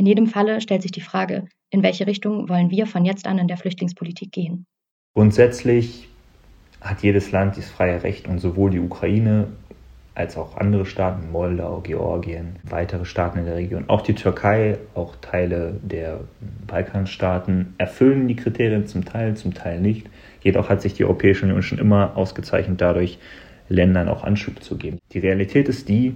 In 0.00 0.06
jedem 0.06 0.28
Falle 0.28 0.62
stellt 0.62 0.80
sich 0.80 0.92
die 0.92 1.02
Frage, 1.02 1.44
in 1.68 1.82
welche 1.82 2.06
Richtung 2.06 2.48
wollen 2.48 2.70
wir 2.70 2.86
von 2.86 3.04
jetzt 3.04 3.26
an 3.26 3.36
in 3.36 3.48
der 3.48 3.58
Flüchtlingspolitik 3.58 4.32
gehen? 4.32 4.64
Grundsätzlich 5.12 6.08
hat 6.80 7.02
jedes 7.02 7.32
Land 7.32 7.58
das 7.58 7.68
freie 7.68 8.02
Recht 8.02 8.26
und 8.26 8.38
sowohl 8.38 8.70
die 8.70 8.80
Ukraine 8.80 9.48
als 10.14 10.38
auch 10.38 10.56
andere 10.56 10.86
Staaten, 10.86 11.30
Moldau, 11.30 11.82
Georgien, 11.82 12.56
weitere 12.62 13.04
Staaten 13.04 13.40
in 13.40 13.44
der 13.44 13.56
Region, 13.56 13.90
auch 13.90 14.00
die 14.00 14.14
Türkei, 14.14 14.78
auch 14.94 15.16
Teile 15.16 15.78
der 15.82 16.20
Balkanstaaten 16.66 17.74
erfüllen 17.76 18.26
die 18.26 18.36
Kriterien 18.36 18.86
zum 18.86 19.04
Teil, 19.04 19.36
zum 19.36 19.52
Teil 19.52 19.82
nicht. 19.82 20.06
Jedoch 20.40 20.70
hat 20.70 20.80
sich 20.80 20.94
die 20.94 21.04
Europäische 21.04 21.44
Union 21.44 21.60
schon 21.60 21.78
immer 21.78 22.16
ausgezeichnet 22.16 22.80
dadurch, 22.80 23.18
Ländern 23.68 24.08
auch 24.08 24.24
Anschub 24.24 24.62
zu 24.62 24.78
geben. 24.78 24.96
Die 25.12 25.18
Realität 25.18 25.68
ist 25.68 25.90
die, 25.90 26.14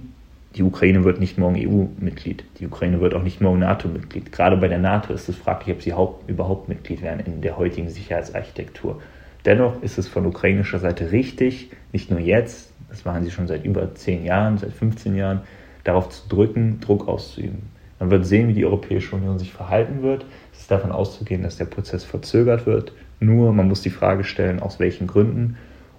die 0.55 0.63
Ukraine 0.63 1.03
wird 1.03 1.19
nicht 1.19 1.37
morgen 1.37 1.55
EU-Mitglied. 1.57 2.45
Die 2.59 2.67
Ukraine 2.67 3.01
wird 3.01 3.13
auch 3.13 3.23
nicht 3.23 3.41
morgen 3.41 3.59
NATO-Mitglied. 3.59 4.31
Gerade 4.31 4.55
bei 4.55 4.69
der 4.69 4.77
NATO 4.77 5.13
ist 5.13 5.27
es 5.27 5.35
fraglich, 5.35 5.75
ob 5.75 5.81
sie 5.81 5.93
überhaupt 6.27 6.69
Mitglied 6.69 7.01
werden 7.01 7.25
in 7.25 7.41
der 7.41 7.57
heutigen 7.57 7.89
Sicherheitsarchitektur. 7.89 9.01
Dennoch 9.43 9.83
ist 9.83 9.97
es 9.97 10.07
von 10.07 10.25
ukrainischer 10.25 10.79
Seite 10.79 11.11
richtig, 11.11 11.71
nicht 11.91 12.09
nur 12.09 12.19
jetzt, 12.19 12.71
das 12.89 13.03
machen 13.03 13.23
sie 13.23 13.31
schon 13.31 13.47
seit 13.47 13.65
über 13.65 13.93
zehn 13.95 14.25
Jahren, 14.25 14.57
seit 14.57 14.71
15 14.71 15.15
Jahren, 15.15 15.41
darauf 15.83 16.09
zu 16.09 16.27
drücken, 16.29 16.79
Druck 16.79 17.07
auszuüben. 17.07 17.63
Man 17.99 18.09
wird 18.09 18.25
sehen, 18.25 18.47
wie 18.47 18.53
die 18.53 18.65
Europäische 18.65 19.15
Union 19.15 19.37
sich 19.37 19.53
verhalten 19.53 20.01
wird. 20.01 20.25
Es 20.53 20.61
ist 20.61 20.71
davon 20.71 20.91
auszugehen, 20.91 21.43
dass 21.43 21.57
der 21.57 21.65
Prozess 21.65 22.03
verzögert 22.03 22.65
wird. 22.65 22.93
Nur 23.19 23.53
man 23.53 23.67
muss 23.67 23.81
die 23.81 23.89
Frage 23.89 24.23
stellen, 24.23 24.61
aus 24.61 24.79
welchen 24.79 25.07
Gründen 25.07 25.57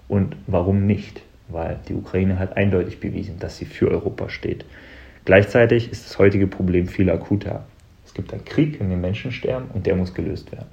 und 0.09 0.37
warum 0.47 0.87
nicht 0.87 1.23
weil 1.49 1.79
die 1.89 1.95
Ukraine 1.95 2.39
hat 2.39 2.57
eindeutig 2.57 3.01
bewiesen, 3.01 3.39
dass 3.39 3.57
sie 3.59 3.65
für 3.65 3.91
Europa 3.91 4.29
steht. 4.29 4.65
Gleichzeitig 5.25 5.91
ist 5.91 6.07
das 6.07 6.19
heutige 6.19 6.47
Problem 6.47 6.87
viel 6.87 7.11
akuter. 7.11 7.67
Es 8.05 8.15
gibt 8.15 8.33
einen 8.33 8.45
Krieg, 8.45 8.81
in 8.81 8.91
dem 8.91 9.01
Menschen 9.01 9.33
sterben 9.33 9.69
und 9.75 9.87
der 9.87 9.97
muss 9.97 10.15
gelöst 10.15 10.53
werden. 10.53 10.69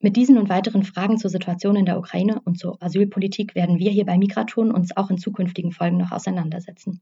Mit 0.00 0.16
diesen 0.16 0.36
und 0.36 0.48
weiteren 0.48 0.82
Fragen 0.82 1.16
zur 1.16 1.30
Situation 1.30 1.76
in 1.76 1.86
der 1.86 1.96
Ukraine 1.96 2.40
und 2.44 2.58
zur 2.58 2.82
Asylpolitik 2.82 3.54
werden 3.54 3.78
wir 3.78 3.90
hier 3.90 4.04
bei 4.04 4.18
Migraton 4.18 4.72
uns 4.72 4.96
auch 4.96 5.10
in 5.10 5.16
zukünftigen 5.16 5.70
Folgen 5.70 5.96
noch 5.96 6.10
auseinandersetzen. 6.10 7.00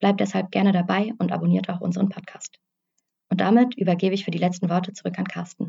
Bleibt 0.00 0.20
deshalb 0.20 0.50
gerne 0.50 0.72
dabei 0.72 1.12
und 1.18 1.30
abonniert 1.30 1.68
auch 1.68 1.80
unseren 1.80 2.08
Podcast. 2.08 2.58
Und 3.28 3.42
damit 3.42 3.76
übergebe 3.76 4.14
ich 4.14 4.24
für 4.24 4.30
die 4.30 4.38
letzten 4.38 4.70
Worte 4.70 4.94
zurück 4.94 5.18
an 5.18 5.26
Carsten. 5.26 5.66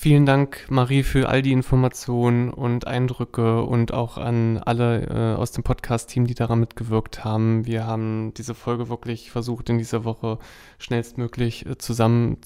Vielen 0.00 0.26
Dank, 0.26 0.64
Marie, 0.68 1.02
für 1.02 1.28
all 1.28 1.42
die 1.42 1.50
Informationen 1.50 2.50
und 2.50 2.86
Eindrücke 2.86 3.64
und 3.64 3.92
auch 3.92 4.16
an 4.16 4.58
alle 4.58 5.08
äh, 5.08 5.36
aus 5.36 5.50
dem 5.50 5.64
Podcast-Team, 5.64 6.28
die 6.28 6.36
daran 6.36 6.60
mitgewirkt 6.60 7.24
haben. 7.24 7.66
Wir 7.66 7.84
haben 7.84 8.32
diese 8.34 8.54
Folge 8.54 8.88
wirklich 8.88 9.32
versucht, 9.32 9.68
in 9.70 9.78
dieser 9.78 10.04
Woche 10.04 10.38
schnellstmöglich 10.78 11.66
äh, 11.66 11.78
zusammen 11.78 12.36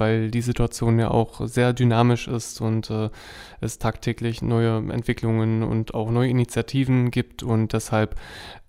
weil 0.00 0.32
die 0.32 0.40
Situation 0.40 0.98
ja 0.98 1.12
auch 1.12 1.46
sehr 1.46 1.72
dynamisch 1.72 2.26
ist 2.26 2.60
und 2.60 2.90
äh, 2.90 3.10
es 3.60 3.78
tagtäglich 3.78 4.42
neue 4.42 4.78
Entwicklungen 4.92 5.62
und 5.62 5.94
auch 5.94 6.10
neue 6.10 6.30
Initiativen 6.30 7.12
gibt. 7.12 7.44
Und 7.44 7.74
deshalb 7.74 8.16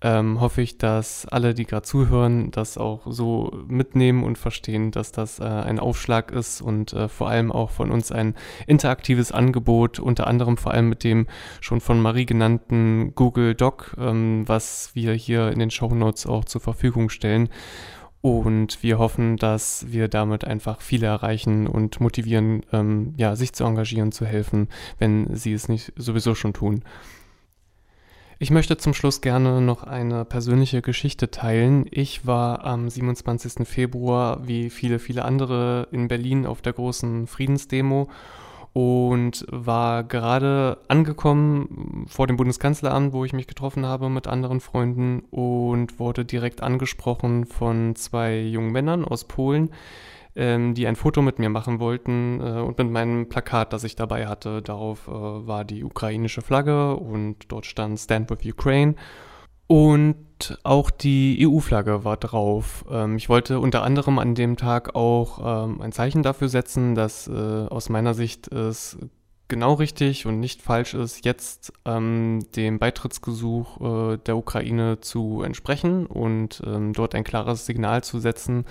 ähm, 0.00 0.40
hoffe 0.40 0.62
ich, 0.62 0.78
dass 0.78 1.26
alle, 1.26 1.54
die 1.54 1.64
gerade 1.64 1.82
zuhören, 1.82 2.52
das 2.52 2.78
auch 2.78 3.02
so 3.06 3.64
mitnehmen 3.66 4.22
und 4.22 4.38
verstehen, 4.38 4.92
dass 4.92 5.10
das 5.10 5.40
äh, 5.40 5.44
ein 5.44 5.80
Aufschlag 5.80 6.30
ist 6.30 6.60
und 6.60 6.92
äh, 6.92 7.08
vor 7.08 7.28
allem 7.28 7.50
auch 7.50 7.70
von 7.70 7.87
uns 7.90 8.12
ein 8.12 8.34
interaktives 8.66 9.32
Angebot, 9.32 9.98
unter 9.98 10.26
anderem 10.26 10.56
vor 10.56 10.72
allem 10.72 10.88
mit 10.88 11.04
dem 11.04 11.26
schon 11.60 11.80
von 11.80 12.00
Marie 12.00 12.26
genannten 12.26 13.14
Google 13.14 13.54
Doc, 13.54 13.96
ähm, 13.98 14.44
was 14.46 14.90
wir 14.94 15.12
hier 15.12 15.50
in 15.50 15.58
den 15.58 15.70
Show 15.70 15.94
Notes 15.94 16.26
auch 16.26 16.44
zur 16.44 16.60
Verfügung 16.60 17.08
stellen. 17.08 17.48
Und 18.20 18.82
wir 18.82 18.98
hoffen, 18.98 19.36
dass 19.36 19.86
wir 19.92 20.08
damit 20.08 20.44
einfach 20.44 20.80
viele 20.80 21.06
erreichen 21.06 21.68
und 21.68 22.00
motivieren, 22.00 22.62
ähm, 22.72 23.14
ja, 23.16 23.36
sich 23.36 23.52
zu 23.52 23.64
engagieren, 23.64 24.10
zu 24.10 24.26
helfen, 24.26 24.68
wenn 24.98 25.34
sie 25.36 25.52
es 25.52 25.68
nicht 25.68 25.92
sowieso 25.96 26.34
schon 26.34 26.52
tun. 26.52 26.82
Ich 28.40 28.52
möchte 28.52 28.76
zum 28.76 28.94
Schluss 28.94 29.20
gerne 29.20 29.60
noch 29.60 29.82
eine 29.82 30.24
persönliche 30.24 30.80
Geschichte 30.80 31.28
teilen. 31.28 31.86
Ich 31.90 32.24
war 32.24 32.64
am 32.64 32.88
27. 32.88 33.66
Februar, 33.66 34.46
wie 34.46 34.70
viele, 34.70 35.00
viele 35.00 35.24
andere, 35.24 35.88
in 35.90 36.06
Berlin 36.06 36.46
auf 36.46 36.62
der 36.62 36.72
großen 36.72 37.26
Friedensdemo 37.26 38.08
und 38.74 39.44
war 39.50 40.04
gerade 40.04 40.78
angekommen 40.86 42.06
vor 42.08 42.28
dem 42.28 42.36
Bundeskanzleramt, 42.36 43.12
wo 43.12 43.24
ich 43.24 43.32
mich 43.32 43.48
getroffen 43.48 43.84
habe 43.84 44.08
mit 44.08 44.28
anderen 44.28 44.60
Freunden 44.60 45.24
und 45.32 45.98
wurde 45.98 46.24
direkt 46.24 46.62
angesprochen 46.62 47.44
von 47.44 47.96
zwei 47.96 48.38
jungen 48.38 48.70
Männern 48.70 49.04
aus 49.04 49.24
Polen, 49.24 49.70
ähm, 50.38 50.74
die 50.74 50.86
ein 50.86 50.96
Foto 50.96 51.20
mit 51.20 51.38
mir 51.38 51.50
machen 51.50 51.80
wollten 51.80 52.40
äh, 52.40 52.60
und 52.60 52.78
mit 52.78 52.90
meinem 52.90 53.28
Plakat, 53.28 53.72
das 53.72 53.84
ich 53.84 53.96
dabei 53.96 54.28
hatte. 54.28 54.62
Darauf 54.62 55.08
äh, 55.08 55.10
war 55.10 55.64
die 55.64 55.84
ukrainische 55.84 56.42
Flagge 56.42 56.94
und 56.96 57.36
dort 57.48 57.66
stand 57.66 57.98
Stand 57.98 58.30
with 58.30 58.46
Ukraine. 58.50 58.94
Und 59.66 60.58
auch 60.62 60.88
die 60.88 61.46
EU-Flagge 61.46 62.04
war 62.04 62.16
drauf. 62.16 62.84
Ähm, 62.88 63.16
ich 63.16 63.28
wollte 63.28 63.58
unter 63.58 63.82
anderem 63.82 64.18
an 64.18 64.34
dem 64.34 64.56
Tag 64.56 64.94
auch 64.94 65.66
ähm, 65.66 65.82
ein 65.82 65.92
Zeichen 65.92 66.22
dafür 66.22 66.48
setzen, 66.48 66.94
dass 66.94 67.26
äh, 67.26 67.32
aus 67.32 67.88
meiner 67.88 68.14
Sicht 68.14 68.46
es 68.48 68.96
genau 69.48 69.74
richtig 69.74 70.26
und 70.26 70.38
nicht 70.40 70.62
falsch 70.62 70.94
ist, 70.94 71.24
jetzt 71.24 71.72
ähm, 71.84 72.46
dem 72.54 72.78
Beitrittsgesuch 72.78 74.12
äh, 74.12 74.18
der 74.18 74.36
Ukraine 74.36 75.00
zu 75.00 75.42
entsprechen 75.42 76.06
und 76.06 76.62
ähm, 76.64 76.92
dort 76.92 77.14
ein 77.14 77.24
klares 77.24 77.66
Signal 77.66 78.04
zu 78.04 78.20
setzen, 78.20 78.66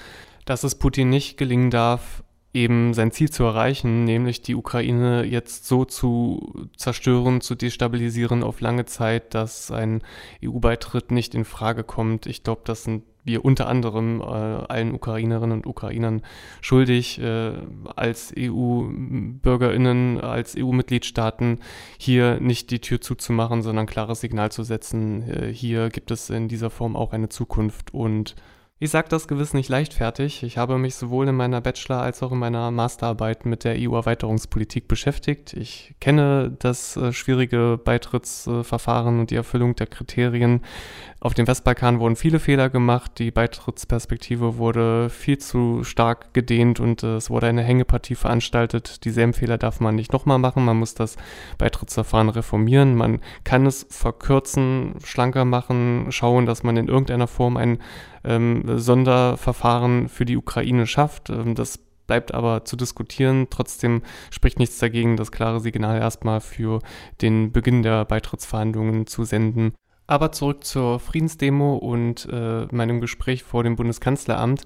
dass 0.50 0.64
es 0.64 0.76
Putin 0.76 1.10
nicht 1.10 1.38
gelingen 1.38 1.70
darf, 1.70 2.24
eben 2.54 2.94
sein 2.94 3.12
Ziel 3.12 3.30
zu 3.30 3.44
erreichen, 3.44 4.06
nämlich 4.06 4.42
die 4.42 4.56
Ukraine 4.56 5.24
jetzt 5.24 5.68
so 5.68 5.86
zu 5.86 6.70
zerstören, 6.76 7.42
zu 7.42 7.54
destabilisieren 7.56 8.44
auf 8.44 8.62
lange 8.62 8.86
Zeit, 8.86 9.36
dass 9.36 9.70
ein 9.70 10.02
EU-Beitritt 10.44 11.12
nicht 11.12 11.36
in 11.36 11.46
Frage 11.46 11.84
kommt. 11.84 12.26
Ich 12.26 12.44
glaube, 12.44 12.62
das 12.66 12.84
sind 12.84 13.04
wir 13.26 13.44
unter 13.44 13.68
anderem 13.68 14.22
äh, 14.22 14.24
allen 14.24 14.96
Ukrainerinnen 14.96 15.58
und 15.58 15.68
Ukrainern 15.68 16.22
schuldig, 16.62 17.20
äh, 17.20 17.52
als 17.96 18.34
EU-Bürgerinnen, 18.38 20.22
als 20.22 20.56
EU-Mitgliedstaaten 20.58 21.60
hier 22.00 22.40
nicht 22.40 22.72
die 22.72 22.80
Tür 22.80 23.02
zuzumachen, 23.02 23.62
sondern 23.62 23.84
ein 23.84 23.90
klares 23.90 24.22
Signal 24.22 24.52
zu 24.52 24.64
setzen. 24.64 25.30
Äh, 25.30 25.54
hier 25.54 25.90
gibt 25.90 26.10
es 26.10 26.30
in 26.30 26.48
dieser 26.48 26.70
Form 26.70 26.96
auch 26.96 27.12
eine 27.12 27.28
Zukunft 27.28 27.94
und 27.94 28.36
ich 28.80 28.92
sage 28.92 29.10
das 29.10 29.28
gewiss 29.28 29.56
nicht 29.56 29.70
leichtfertig. 29.70 30.44
Ich 30.44 30.60
habe 30.60 30.78
mich 30.78 30.94
sowohl 30.96 31.28
in 31.28 31.36
meiner 31.36 31.62
Bachelor- 31.62 32.02
als 32.04 32.22
auch 32.22 32.32
in 32.32 32.38
meiner 32.38 32.70
Masterarbeit 32.70 33.46
mit 33.46 33.64
der 33.64 33.76
EU-Erweiterungspolitik 33.76 34.88
beschäftigt. 34.88 35.54
Ich 35.54 35.96
kenne 36.00 36.56
das 36.60 36.96
äh, 36.96 37.12
schwierige 37.12 37.80
Beitrittsverfahren 37.84 39.20
und 39.20 39.32
die 39.32 39.36
Erfüllung 39.36 39.76
der 39.76 39.88
Kriterien. 39.88 40.62
Auf 41.20 41.34
dem 41.34 41.48
Westbalkan 41.48 42.00
wurden 42.00 42.16
viele 42.16 42.40
Fehler 42.40 42.70
gemacht. 42.70 43.18
Die 43.18 43.32
Beitrittsperspektive 43.32 44.58
wurde 44.58 45.10
viel 45.10 45.40
zu 45.40 45.84
stark 45.84 46.32
gedehnt 46.36 46.80
und 46.80 47.02
äh, 47.02 47.16
es 47.16 47.32
wurde 47.32 47.48
eine 47.48 47.64
Hängepartie 47.64 48.14
veranstaltet. 48.14 49.04
Dieselben 49.04 49.34
Fehler 49.34 49.58
darf 49.58 49.80
man 49.80 49.96
nicht 49.96 50.14
nochmal 50.14 50.38
machen. 50.38 50.64
Man 50.64 50.78
muss 50.78 50.94
das 50.94 51.16
Beitrittsverfahren 51.58 52.30
reformieren. 52.30 52.96
Man 52.96 53.20
kann 53.44 53.66
es 53.66 53.88
verkürzen, 53.90 54.94
schlanker 55.04 55.44
machen, 55.44 56.12
schauen, 56.12 56.46
dass 56.46 56.62
man 56.62 56.78
in 56.78 56.88
irgendeiner 56.88 57.28
Form 57.28 57.58
ein 57.58 57.80
ähm, 58.24 58.78
Sonderverfahren 58.78 60.10
für 60.10 60.26
die 60.26 60.38
Ukraine 60.38 60.86
schafft. 60.86 61.32
Ähm, 61.32 61.56
das 61.56 61.80
bleibt 62.06 62.32
aber 62.32 62.64
zu 62.64 62.76
diskutieren. 62.76 63.48
Trotzdem 63.50 64.04
spricht 64.30 64.60
nichts 64.60 64.78
dagegen, 64.78 65.18
das 65.18 65.32
klare 65.32 65.62
Signal 65.62 66.00
erstmal 66.00 66.42
für 66.42 66.80
den 67.22 67.52
Beginn 67.52 67.82
der 67.82 68.06
Beitrittsverhandlungen 68.06 69.08
zu 69.08 69.24
senden. 69.24 69.74
Aber 70.08 70.32
zurück 70.32 70.64
zur 70.64 71.00
Friedensdemo 71.00 71.76
und 71.76 72.28
äh, 72.32 72.66
meinem 72.72 73.02
Gespräch 73.02 73.44
vor 73.44 73.64
dem 73.64 73.76
Bundeskanzleramt. 73.76 74.64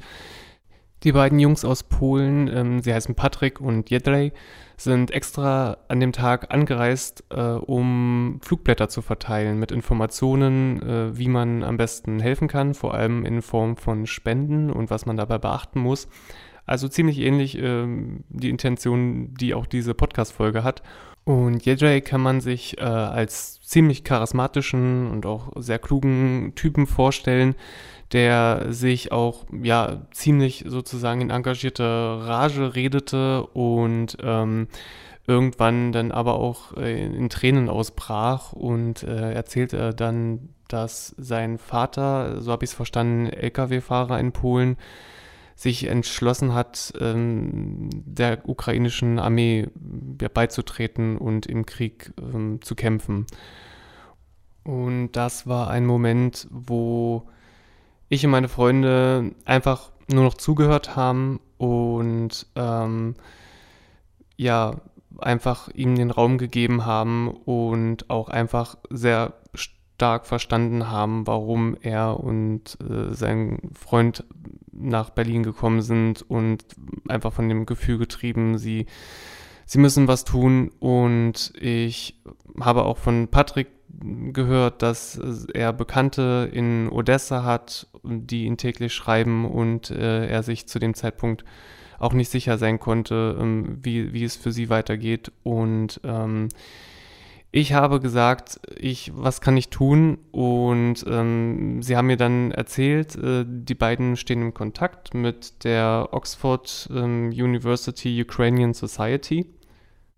Die 1.03 1.13
beiden 1.13 1.39
Jungs 1.39 1.65
aus 1.65 1.81
Polen, 1.81 2.47
ähm, 2.47 2.79
sie 2.81 2.93
heißen 2.93 3.15
Patrick 3.15 3.59
und 3.59 3.89
Jedrzej, 3.89 4.33
sind 4.77 5.09
extra 5.09 5.77
an 5.87 5.99
dem 5.99 6.11
Tag 6.11 6.53
angereist, 6.53 7.23
äh, 7.31 7.41
um 7.41 8.39
Flugblätter 8.43 8.87
zu 8.87 9.01
verteilen 9.01 9.57
mit 9.57 9.71
Informationen, 9.71 10.79
äh, 10.83 11.17
wie 11.17 11.27
man 11.27 11.63
am 11.63 11.77
besten 11.77 12.19
helfen 12.19 12.47
kann, 12.47 12.75
vor 12.75 12.93
allem 12.93 13.25
in 13.25 13.41
Form 13.41 13.77
von 13.77 14.05
Spenden 14.05 14.69
und 14.69 14.91
was 14.91 15.07
man 15.07 15.17
dabei 15.17 15.39
beachten 15.39 15.79
muss. 15.79 16.07
Also 16.67 16.87
ziemlich 16.87 17.17
ähnlich 17.17 17.57
äh, 17.57 17.87
die 18.29 18.49
Intention, 18.49 19.33
die 19.33 19.55
auch 19.55 19.65
diese 19.65 19.95
Podcast-Folge 19.95 20.63
hat. 20.63 20.83
Und 21.23 21.65
Jedrzej 21.65 22.01
kann 22.01 22.21
man 22.21 22.41
sich 22.41 22.79
äh, 22.79 22.83
als 22.83 23.61
ziemlich 23.61 24.03
charismatischen 24.03 25.09
und 25.11 25.25
auch 25.25 25.51
sehr 25.57 25.79
klugen 25.79 26.53
Typen 26.55 26.87
vorstellen, 26.87 27.55
der 28.11 28.67
sich 28.69 29.11
auch 29.11 29.45
ja 29.61 30.01
ziemlich 30.11 30.65
sozusagen 30.67 31.21
in 31.21 31.29
engagierte 31.29 31.83
Rage 31.83 32.75
redete 32.75 33.45
und 33.47 34.17
ähm, 34.21 34.67
irgendwann 35.27 35.91
dann 35.91 36.11
aber 36.11 36.35
auch 36.35 36.75
äh, 36.75 37.05
in 37.05 37.29
Tränen 37.29 37.69
ausbrach 37.69 38.53
und 38.53 39.03
äh, 39.03 39.33
erzählte 39.33 39.93
dann, 39.93 40.49
dass 40.67 41.15
sein 41.17 41.57
Vater, 41.57 42.41
so 42.41 42.51
habe 42.51 42.65
ich 42.65 42.71
es 42.71 42.75
verstanden, 42.75 43.27
Lkw-Fahrer 43.27 44.19
in 44.19 44.31
Polen, 44.31 44.77
sich 45.61 45.85
entschlossen 45.85 46.55
hat, 46.55 46.91
ähm, 46.99 47.87
der 47.91 48.49
ukrainischen 48.49 49.19
Armee 49.19 49.67
beizutreten 50.33 51.19
und 51.19 51.45
im 51.45 51.67
Krieg 51.67 52.13
ähm, 52.19 52.63
zu 52.63 52.73
kämpfen. 52.73 53.27
Und 54.63 55.11
das 55.11 55.45
war 55.45 55.69
ein 55.69 55.85
Moment, 55.85 56.47
wo 56.49 57.29
ich 58.09 58.23
und 58.23 58.31
meine 58.31 58.49
Freunde 58.49 59.35
einfach 59.45 59.91
nur 60.11 60.23
noch 60.23 60.33
zugehört 60.33 60.95
haben 60.95 61.39
und 61.59 62.47
ähm, 62.55 63.13
ja, 64.37 64.77
einfach 65.19 65.69
ihm 65.75 65.93
den 65.93 66.09
Raum 66.09 66.39
gegeben 66.39 66.87
haben 66.87 67.29
und 67.29 68.09
auch 68.09 68.29
einfach 68.29 68.77
sehr 68.89 69.35
stark 69.53 70.25
verstanden 70.25 70.89
haben, 70.89 71.27
warum 71.27 71.77
er 71.81 72.19
und 72.19 72.79
äh, 72.81 73.13
sein 73.13 73.59
Freund 73.79 74.23
nach 74.71 75.09
Berlin 75.09 75.43
gekommen 75.43 75.81
sind 75.81 76.21
und 76.29 76.63
einfach 77.07 77.33
von 77.33 77.49
dem 77.49 77.65
Gefühl 77.65 77.97
getrieben, 77.97 78.57
sie, 78.57 78.85
sie 79.65 79.79
müssen 79.79 80.07
was 80.07 80.23
tun. 80.23 80.71
Und 80.79 81.53
ich 81.59 82.21
habe 82.59 82.85
auch 82.85 82.97
von 82.97 83.27
Patrick 83.27 83.67
gehört, 84.33 84.81
dass 84.81 85.19
er 85.53 85.73
Bekannte 85.73 86.49
in 86.51 86.89
Odessa 86.89 87.43
hat, 87.43 87.87
die 88.03 88.45
ihn 88.45 88.57
täglich 88.57 88.93
schreiben 88.93 89.45
und 89.45 89.91
äh, 89.91 90.27
er 90.27 90.43
sich 90.43 90.67
zu 90.67 90.79
dem 90.79 90.93
Zeitpunkt 90.93 91.43
auch 91.99 92.13
nicht 92.13 92.29
sicher 92.29 92.57
sein 92.57 92.79
konnte, 92.79 93.37
ähm, 93.39 93.77
wie, 93.83 94.13
wie 94.13 94.23
es 94.23 94.35
für 94.35 94.51
sie 94.51 94.69
weitergeht. 94.69 95.31
Und 95.43 96.01
ähm, 96.03 96.49
ich 97.53 97.73
habe 97.73 97.99
gesagt, 97.99 98.61
ich, 98.77 99.11
was 99.13 99.41
kann 99.41 99.57
ich 99.57 99.69
tun? 99.69 100.19
Und 100.31 101.03
ähm, 101.05 101.81
sie 101.83 101.97
haben 101.97 102.07
mir 102.07 102.17
dann 102.17 102.51
erzählt, 102.51 103.15
äh, 103.15 103.43
die 103.45 103.75
beiden 103.75 104.15
stehen 104.15 104.41
im 104.41 104.53
Kontakt 104.53 105.13
mit 105.13 105.65
der 105.65 106.09
Oxford 106.11 106.89
ähm, 106.93 107.29
University 107.29 108.21
Ukrainian 108.21 108.73
Society. 108.73 109.47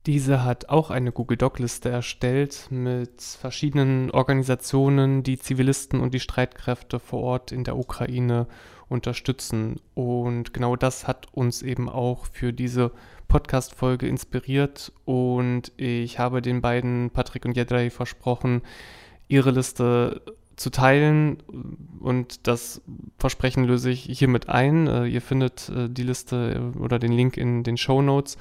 Diese 0.06 0.44
hat 0.44 0.70
auch 0.70 0.92
eine 0.92 1.12
Google 1.12 1.38
Doc-Liste 1.38 1.90
erstellt 1.90 2.68
mit 2.70 3.22
verschiedenen 3.22 4.12
Organisationen, 4.12 5.24
die 5.24 5.40
Zivilisten 5.40 6.02
und 6.02 6.14
die 6.14 6.20
Streitkräfte 6.20 7.00
vor 7.00 7.22
Ort 7.22 7.52
in 7.52 7.64
der 7.64 7.78
Ukraine 7.78 8.48
unterstützen. 8.90 9.78
Und 9.96 10.54
genau 10.54 10.76
das 10.76 11.08
hat 11.08 11.28
uns 11.32 11.64
eben 11.64 11.90
auch 11.90 12.28
für 12.32 12.54
diese 12.54 12.92
Podcast-Folge 13.28 14.08
inspiriert 14.08 14.92
und 15.06 15.72
ich 15.78 16.20
habe 16.20 16.42
den 16.42 16.62
beiden, 16.62 17.10
Patrick 17.10 17.46
und 17.46 17.56
Jedrej, 17.58 17.90
versprochen, 17.90 18.62
ihre 19.28 19.52
Liste 19.52 20.22
zu 20.56 20.70
teilen 20.70 21.42
und 22.00 22.48
das 22.48 22.82
Versprechen 23.18 23.64
löse 23.66 23.90
ich 23.90 24.04
hiermit 24.04 24.50
ein. 24.50 24.88
Äh, 24.88 25.08
ihr 25.08 25.22
findet 25.22 25.70
äh, 25.70 25.90
die 25.90 26.04
Liste 26.04 26.72
oder 26.80 27.00
den 27.00 27.12
Link 27.12 27.38
in 27.38 27.64
den 27.64 27.78
Show 27.78 28.02
Notes. 28.02 28.38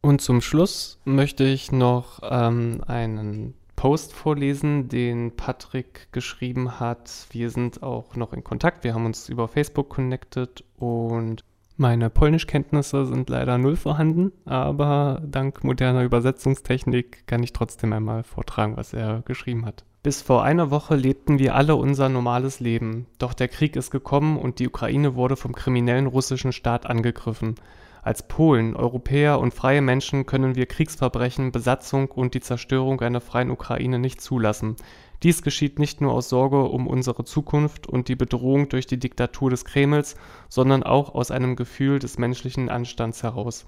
Und 0.00 0.20
zum 0.20 0.40
Schluss 0.40 0.98
möchte 1.04 1.44
ich 1.44 1.72
noch 1.72 2.20
ähm, 2.22 2.80
einen 2.86 3.54
Post 3.76 4.12
vorlesen, 4.14 4.88
den 4.88 5.36
Patrick 5.36 6.10
geschrieben 6.12 6.80
hat. 6.80 7.26
Wir 7.30 7.50
sind 7.50 7.82
auch 7.82 8.16
noch 8.16 8.32
in 8.32 8.42
Kontakt. 8.42 8.84
Wir 8.84 8.94
haben 8.94 9.04
uns 9.04 9.28
über 9.28 9.48
Facebook 9.48 9.90
connected 9.90 10.64
und 10.76 11.44
Meine 11.78 12.08
Polnischkenntnisse 12.08 13.04
sind 13.04 13.28
leider 13.28 13.58
null 13.58 13.76
vorhanden, 13.76 14.32
aber 14.46 15.20
dank 15.26 15.62
moderner 15.62 16.04
Übersetzungstechnik 16.04 17.26
kann 17.26 17.42
ich 17.42 17.52
trotzdem 17.52 17.92
einmal 17.92 18.22
vortragen, 18.22 18.78
was 18.78 18.94
er 18.94 19.20
geschrieben 19.26 19.66
hat. 19.66 19.84
Bis 20.02 20.22
vor 20.22 20.42
einer 20.42 20.70
Woche 20.70 20.96
lebten 20.96 21.38
wir 21.38 21.54
alle 21.54 21.76
unser 21.76 22.08
normales 22.08 22.60
Leben, 22.60 23.06
doch 23.18 23.34
der 23.34 23.48
Krieg 23.48 23.76
ist 23.76 23.90
gekommen 23.90 24.38
und 24.38 24.58
die 24.58 24.68
Ukraine 24.68 25.16
wurde 25.16 25.36
vom 25.36 25.54
kriminellen 25.54 26.06
russischen 26.06 26.52
Staat 26.52 26.86
angegriffen. 26.86 27.56
Als 28.02 28.26
Polen, 28.26 28.76
Europäer 28.76 29.40
und 29.40 29.52
freie 29.52 29.82
Menschen 29.82 30.24
können 30.24 30.54
wir 30.54 30.66
Kriegsverbrechen, 30.66 31.50
Besatzung 31.50 32.08
und 32.10 32.34
die 32.34 32.40
Zerstörung 32.40 33.00
einer 33.00 33.20
freien 33.20 33.50
Ukraine 33.50 33.98
nicht 33.98 34.20
zulassen. 34.20 34.76
Dies 35.22 35.42
geschieht 35.42 35.78
nicht 35.78 36.00
nur 36.00 36.12
aus 36.12 36.28
Sorge 36.28 36.64
um 36.64 36.86
unsere 36.86 37.24
Zukunft 37.24 37.86
und 37.86 38.08
die 38.08 38.16
Bedrohung 38.16 38.68
durch 38.68 38.86
die 38.86 38.98
Diktatur 38.98 39.50
des 39.50 39.64
Kremls, 39.64 40.16
sondern 40.48 40.82
auch 40.82 41.14
aus 41.14 41.30
einem 41.30 41.56
Gefühl 41.56 41.98
des 41.98 42.18
menschlichen 42.18 42.68
Anstands 42.68 43.22
heraus. 43.22 43.66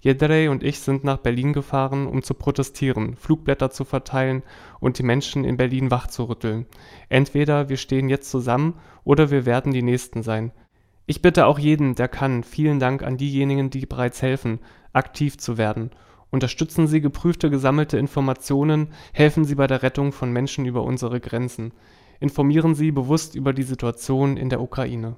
Jedrej 0.00 0.48
und 0.48 0.62
ich 0.62 0.80
sind 0.80 1.02
nach 1.02 1.16
Berlin 1.16 1.54
gefahren, 1.54 2.06
um 2.06 2.22
zu 2.22 2.34
protestieren, 2.34 3.16
Flugblätter 3.16 3.70
zu 3.70 3.84
verteilen 3.84 4.42
und 4.78 4.98
die 4.98 5.02
Menschen 5.02 5.44
in 5.44 5.56
Berlin 5.56 5.90
wachzurütteln. 5.90 6.66
Entweder 7.08 7.70
wir 7.70 7.78
stehen 7.78 8.10
jetzt 8.10 8.30
zusammen 8.30 8.74
oder 9.02 9.30
wir 9.30 9.46
werden 9.46 9.72
die 9.72 9.82
Nächsten 9.82 10.22
sein. 10.22 10.52
Ich 11.06 11.22
bitte 11.22 11.46
auch 11.46 11.58
jeden, 11.58 11.94
der 11.94 12.08
kann, 12.08 12.44
vielen 12.44 12.80
Dank 12.80 13.02
an 13.02 13.16
diejenigen, 13.16 13.70
die 13.70 13.86
bereits 13.86 14.20
helfen, 14.20 14.60
aktiv 14.92 15.38
zu 15.38 15.56
werden 15.56 15.90
Unterstützen 16.34 16.88
Sie 16.88 17.00
geprüfte 17.00 17.48
gesammelte 17.48 17.96
Informationen, 17.96 18.88
helfen 19.12 19.44
Sie 19.44 19.54
bei 19.54 19.68
der 19.68 19.84
Rettung 19.84 20.10
von 20.10 20.32
Menschen 20.32 20.66
über 20.66 20.82
unsere 20.82 21.20
Grenzen. 21.20 21.70
Informieren 22.18 22.74
Sie 22.74 22.90
bewusst 22.90 23.36
über 23.36 23.52
die 23.52 23.62
Situation 23.62 24.36
in 24.36 24.48
der 24.48 24.60
Ukraine 24.60 25.14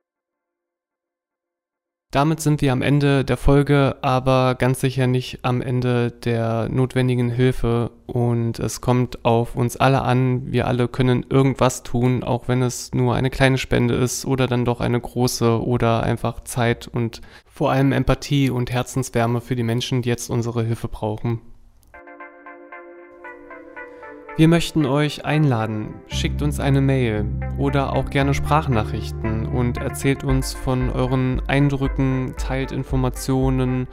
damit 2.16 2.40
sind 2.40 2.62
wir 2.62 2.73
am 2.73 2.81
Ende 2.81 3.27
der 3.27 3.37
Folge, 3.37 3.97
aber 4.01 4.55
ganz 4.55 4.81
sicher 4.81 5.07
nicht 5.07 5.40
am 5.42 5.61
Ende 5.61 6.11
der 6.12 6.69
notwendigen 6.71 7.29
Hilfe. 7.31 7.90
Und 8.07 8.59
es 8.59 8.81
kommt 8.81 9.25
auf 9.27 9.55
uns 9.55 9.77
alle 9.77 10.01
an. 10.01 10.51
Wir 10.51 10.66
alle 10.66 10.88
können 10.88 11.27
irgendwas 11.29 11.83
tun, 11.83 12.23
auch 12.23 12.49
wenn 12.49 12.62
es 12.62 12.95
nur 12.95 13.14
eine 13.14 13.29
kleine 13.29 13.59
Spende 13.59 13.95
ist 13.95 14.25
oder 14.25 14.47
dann 14.47 14.64
doch 14.64 14.81
eine 14.81 14.99
große 14.99 15.62
oder 15.62 16.05
einfach 16.05 16.42
Zeit 16.45 16.88
und 16.88 17.21
vor 17.45 17.71
allem 17.71 17.92
Empathie 17.92 18.49
und 18.49 18.71
Herzenswärme 18.71 19.42
für 19.42 19.55
die 19.55 19.62
Menschen, 19.62 20.01
die 20.01 20.09
jetzt 20.09 20.31
unsere 20.31 20.64
Hilfe 20.64 20.88
brauchen. 20.88 21.42
Wir 24.38 24.49
möchten 24.49 24.85
euch 24.85 25.25
einladen. 25.25 25.94
Schickt 26.09 26.42
uns 26.42 26.61
eine 26.61 26.83
Mail 26.83 27.25
oder 27.57 27.94
auch 27.94 28.11
gerne 28.11 28.35
Sprachnachrichten 28.35 29.46
und 29.46 29.79
erzählt 29.79 30.25
uns 30.25 30.53
von 30.53 30.90
euren 30.90 31.40
Eindrücken, 31.49 32.35
teilt 32.37 32.70
Informationen, 32.70 33.88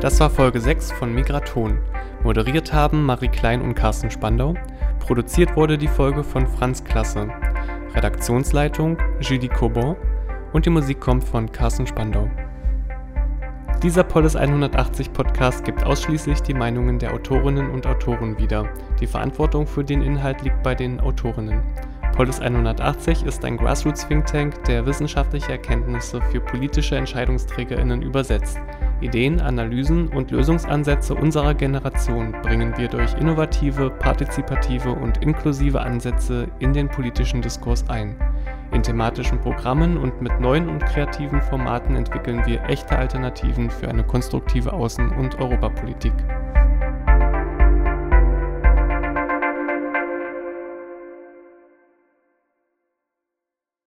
Das 0.00 0.18
war 0.20 0.30
Folge 0.30 0.60
6 0.60 0.92
von 0.92 1.14
Migraton. 1.14 1.78
Moderiert 2.22 2.72
haben 2.72 3.04
Marie 3.04 3.28
Klein 3.28 3.60
und 3.60 3.74
Carsten 3.74 4.10
Spandau. 4.10 4.54
Produziert 5.00 5.56
wurde 5.56 5.76
die 5.78 5.88
Folge 5.88 6.22
von 6.24 6.46
Franz 6.46 6.84
Klasse. 6.84 7.28
Redaktionsleitung 7.96 8.98
Julie 9.20 9.48
Cobon 9.48 9.96
und 10.52 10.66
die 10.66 10.70
Musik 10.70 11.00
kommt 11.00 11.24
von 11.24 11.50
Carsten 11.50 11.86
Spandau. 11.86 12.30
Dieser 13.82 14.04
Polis 14.04 14.36
180 14.36 15.14
Podcast 15.14 15.64
gibt 15.64 15.82
ausschließlich 15.82 16.42
die 16.42 16.52
Meinungen 16.52 16.98
der 16.98 17.14
Autorinnen 17.14 17.70
und 17.70 17.86
Autoren 17.86 18.36
wieder. 18.36 18.68
Die 19.00 19.06
Verantwortung 19.06 19.66
für 19.66 19.82
den 19.82 20.02
Inhalt 20.02 20.42
liegt 20.42 20.62
bei 20.62 20.74
den 20.74 21.00
Autorinnen. 21.00 21.62
Polis 22.16 22.40
180 22.40 23.26
ist 23.26 23.44
ein 23.44 23.58
Grassroots 23.58 24.08
Think 24.08 24.24
Tank, 24.24 24.64
der 24.64 24.86
wissenschaftliche 24.86 25.52
Erkenntnisse 25.52 26.22
für 26.22 26.40
politische 26.40 26.96
EntscheidungsträgerInnen 26.96 28.00
übersetzt. 28.00 28.58
Ideen, 29.02 29.38
Analysen 29.38 30.08
und 30.08 30.30
Lösungsansätze 30.30 31.14
unserer 31.14 31.52
Generation 31.52 32.32
bringen 32.40 32.72
wir 32.78 32.88
durch 32.88 33.12
innovative, 33.20 33.90
partizipative 33.90 34.92
und 34.92 35.22
inklusive 35.22 35.82
Ansätze 35.82 36.48
in 36.58 36.72
den 36.72 36.88
politischen 36.88 37.42
Diskurs 37.42 37.86
ein. 37.90 38.16
In 38.72 38.82
thematischen 38.82 39.38
Programmen 39.38 39.98
und 39.98 40.22
mit 40.22 40.40
neuen 40.40 40.70
und 40.70 40.86
kreativen 40.86 41.42
Formaten 41.42 41.96
entwickeln 41.96 42.46
wir 42.46 42.64
echte 42.64 42.96
Alternativen 42.96 43.68
für 43.68 43.88
eine 43.88 44.04
konstruktive 44.04 44.72
Außen- 44.72 45.14
und 45.18 45.38
Europapolitik. 45.38 46.14